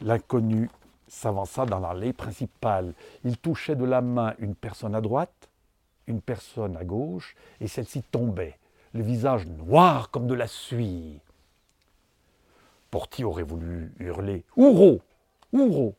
L'inconnu 0.03 0.69
s'avança 1.09 1.65
dans 1.65 1.81
l'allée 1.81 2.13
principale. 2.13 2.93
Il 3.25 3.39
touchait 3.39 3.77
de 3.77 3.85
la 3.87 4.03
main 4.03 4.35
une 4.39 4.55
personne 4.55 4.95
à 4.95 5.01
droite, 5.01 5.49
une 6.07 6.21
personne 6.21 6.77
à 6.77 6.85
gauche, 6.85 7.35
et 7.61 7.67
celle-ci 7.67 8.03
tombait, 8.03 8.59
le 8.93 9.03
visage 9.03 9.47
noir 9.47 10.11
comme 10.11 10.27
de 10.27 10.35
la 10.35 10.47
suie. 10.47 11.19
Porti 12.97 13.25
aurait 13.25 13.43
voulu 13.43 13.93
hurler 13.99 14.47
Ouro 14.57 15.03
Ouro 15.53 15.95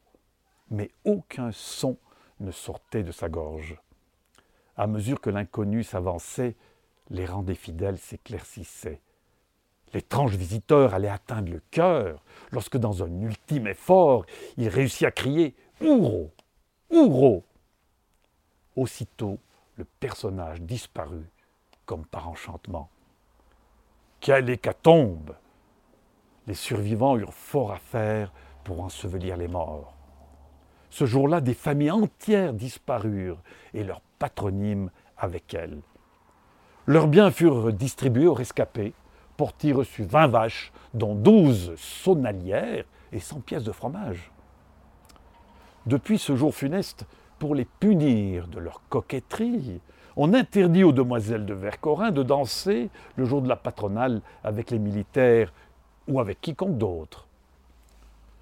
mais 0.72 0.90
aucun 1.06 1.52
son 1.52 1.96
ne 2.40 2.50
sortait 2.50 3.04
de 3.04 3.12
sa 3.12 3.30
gorge. 3.30 3.80
À 4.76 4.88
mesure 4.88 5.22
que 5.22 5.30
l'inconnu 5.30 5.84
s'avançait, 5.84 6.56
les 7.12 7.28
rangs 7.28 7.44
des 7.44 7.54
fidèles 7.54 8.00
s'éclaircissaient. 8.00 9.00
L'étrange 9.94 10.36
visiteur 10.38 10.96
allait 10.96 11.08
atteindre 11.08 11.52
le 11.52 11.62
cœur 11.70 12.24
lorsque, 12.50 12.78
dans 12.78 13.04
un 13.04 13.22
ultime 13.22 13.68
effort, 13.68 14.26
il 14.58 14.68
réussit 14.68 15.06
à 15.06 15.12
crier 15.12 15.54
Ouro 15.82 16.32
Ouro 16.90 17.44
Aussitôt, 18.76 19.38
le 19.76 19.86
personnage 19.86 20.62
disparut 20.62 21.30
comme 21.86 22.08
par 22.08 22.28
enchantement. 22.28 22.90
Quelle 24.20 24.50
hécatombe 24.50 25.36
Les 26.48 26.54
survivants 26.54 27.18
eurent 27.18 27.34
fort 27.34 27.74
à 27.74 27.78
faire 27.78 28.32
pour 28.64 28.82
ensevelir 28.82 29.36
les 29.36 29.50
morts. 29.50 29.94
Ce 30.90 31.06
jour-là, 31.06 31.42
des 31.42 31.54
familles 31.54 31.92
entières 31.92 32.54
disparurent 32.54 33.42
et 33.74 33.84
leurs 33.84 34.02
patronymes 34.18 34.90
avec 35.18 35.54
elles. 35.54 35.82
Leurs 36.86 37.08
biens 37.08 37.32
furent 37.32 37.74
distribués 37.74 38.28
aux 38.28 38.34
rescapés. 38.34 38.94
Porty 39.36 39.74
reçut 39.74 40.04
20 40.04 40.28
vaches, 40.28 40.72
dont 40.94 41.16
12 41.16 41.76
saunalières 41.76 42.86
et 43.12 43.20
100 43.20 43.42
pièces 43.42 43.66
de 43.66 43.74
fromage. 43.74 44.32
Depuis 45.86 46.18
ce 46.18 46.36
jour 46.36 46.56
funeste, 46.56 47.06
pour 47.40 47.56
les 47.56 47.66
punir 47.66 48.48
de 48.48 48.60
leur 48.60 48.82
coquetterie, 48.90 49.82
on 50.16 50.34
interdit 50.34 50.84
aux 50.84 50.92
demoiselles 50.92 51.46
de 51.46 51.54
Vercorin 51.54 52.12
de 52.12 52.24
danser 52.24 52.90
le 53.18 53.26
jour 53.26 53.42
de 53.42 53.48
la 53.48 53.56
patronale 53.56 54.22
avec 54.44 54.72
les 54.72 54.80
militaires 54.80 55.54
ou 56.08 56.20
avec 56.20 56.41
quiconque 56.41 56.78
d'autre. 56.78 57.28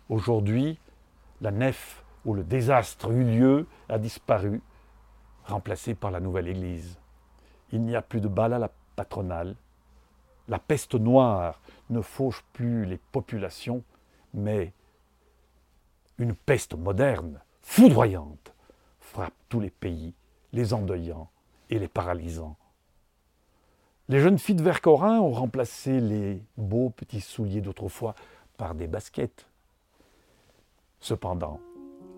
Aujourd'hui, 0.10 0.80
la 1.42 1.52
nef 1.52 2.04
où 2.26 2.34
le 2.34 2.44
désastre 2.44 3.12
eut 3.12 3.24
lieu 3.24 3.68
a 3.90 3.98
disparu, 3.98 4.62
remplacé 5.46 5.94
par 5.94 6.12
la 6.12 6.20
nouvelle 6.20 6.48
Église. 6.48 6.98
Il 7.72 7.82
n'y 7.82 7.96
a 7.96 8.02
plus 8.02 8.22
de 8.22 8.28
bal 8.28 8.54
à 8.54 8.60
la 8.60 8.72
patronale. 8.96 9.56
La 10.48 10.60
peste 10.60 10.96
noire 10.96 11.60
ne 11.90 12.02
fauche 12.02 12.44
plus 12.54 12.86
les 12.86 12.98
populations, 12.98 13.84
mais 14.34 14.74
une 16.18 16.36
peste 16.36 16.76
moderne, 16.76 17.42
foudroyante, 17.62 18.54
frappe 19.00 19.34
tous 19.50 19.60
les 19.60 19.70
pays, 19.70 20.14
les 20.54 20.74
endeuillant 20.74 21.30
et 21.70 21.80
les 21.80 21.88
paralysant. 21.88 22.58
Les 24.08 24.20
jeunes 24.20 24.38
filles 24.38 24.56
de 24.56 24.62
Vercorin 24.62 25.20
ont 25.20 25.32
remplacé 25.32 26.00
les 26.00 26.44
beaux 26.58 26.92
petits 26.92 27.22
souliers 27.22 27.62
d'autrefois 27.62 28.14
par 28.56 28.76
des 28.76 28.86
baskets. 28.86 29.48
Cependant, 31.00 31.60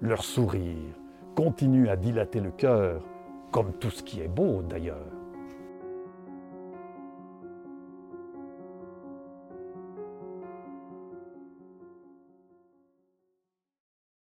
leur 0.02 0.24
sourire 0.24 0.94
continue 1.36 1.88
à 1.88 1.96
dilater 1.96 2.42
le 2.42 2.52
cœur, 2.52 3.04
comme 3.52 3.72
tout 3.74 3.90
ce 3.90 4.04
qui 4.04 4.20
est 4.20 4.28
beau 4.28 4.62
d'ailleurs. 4.64 5.17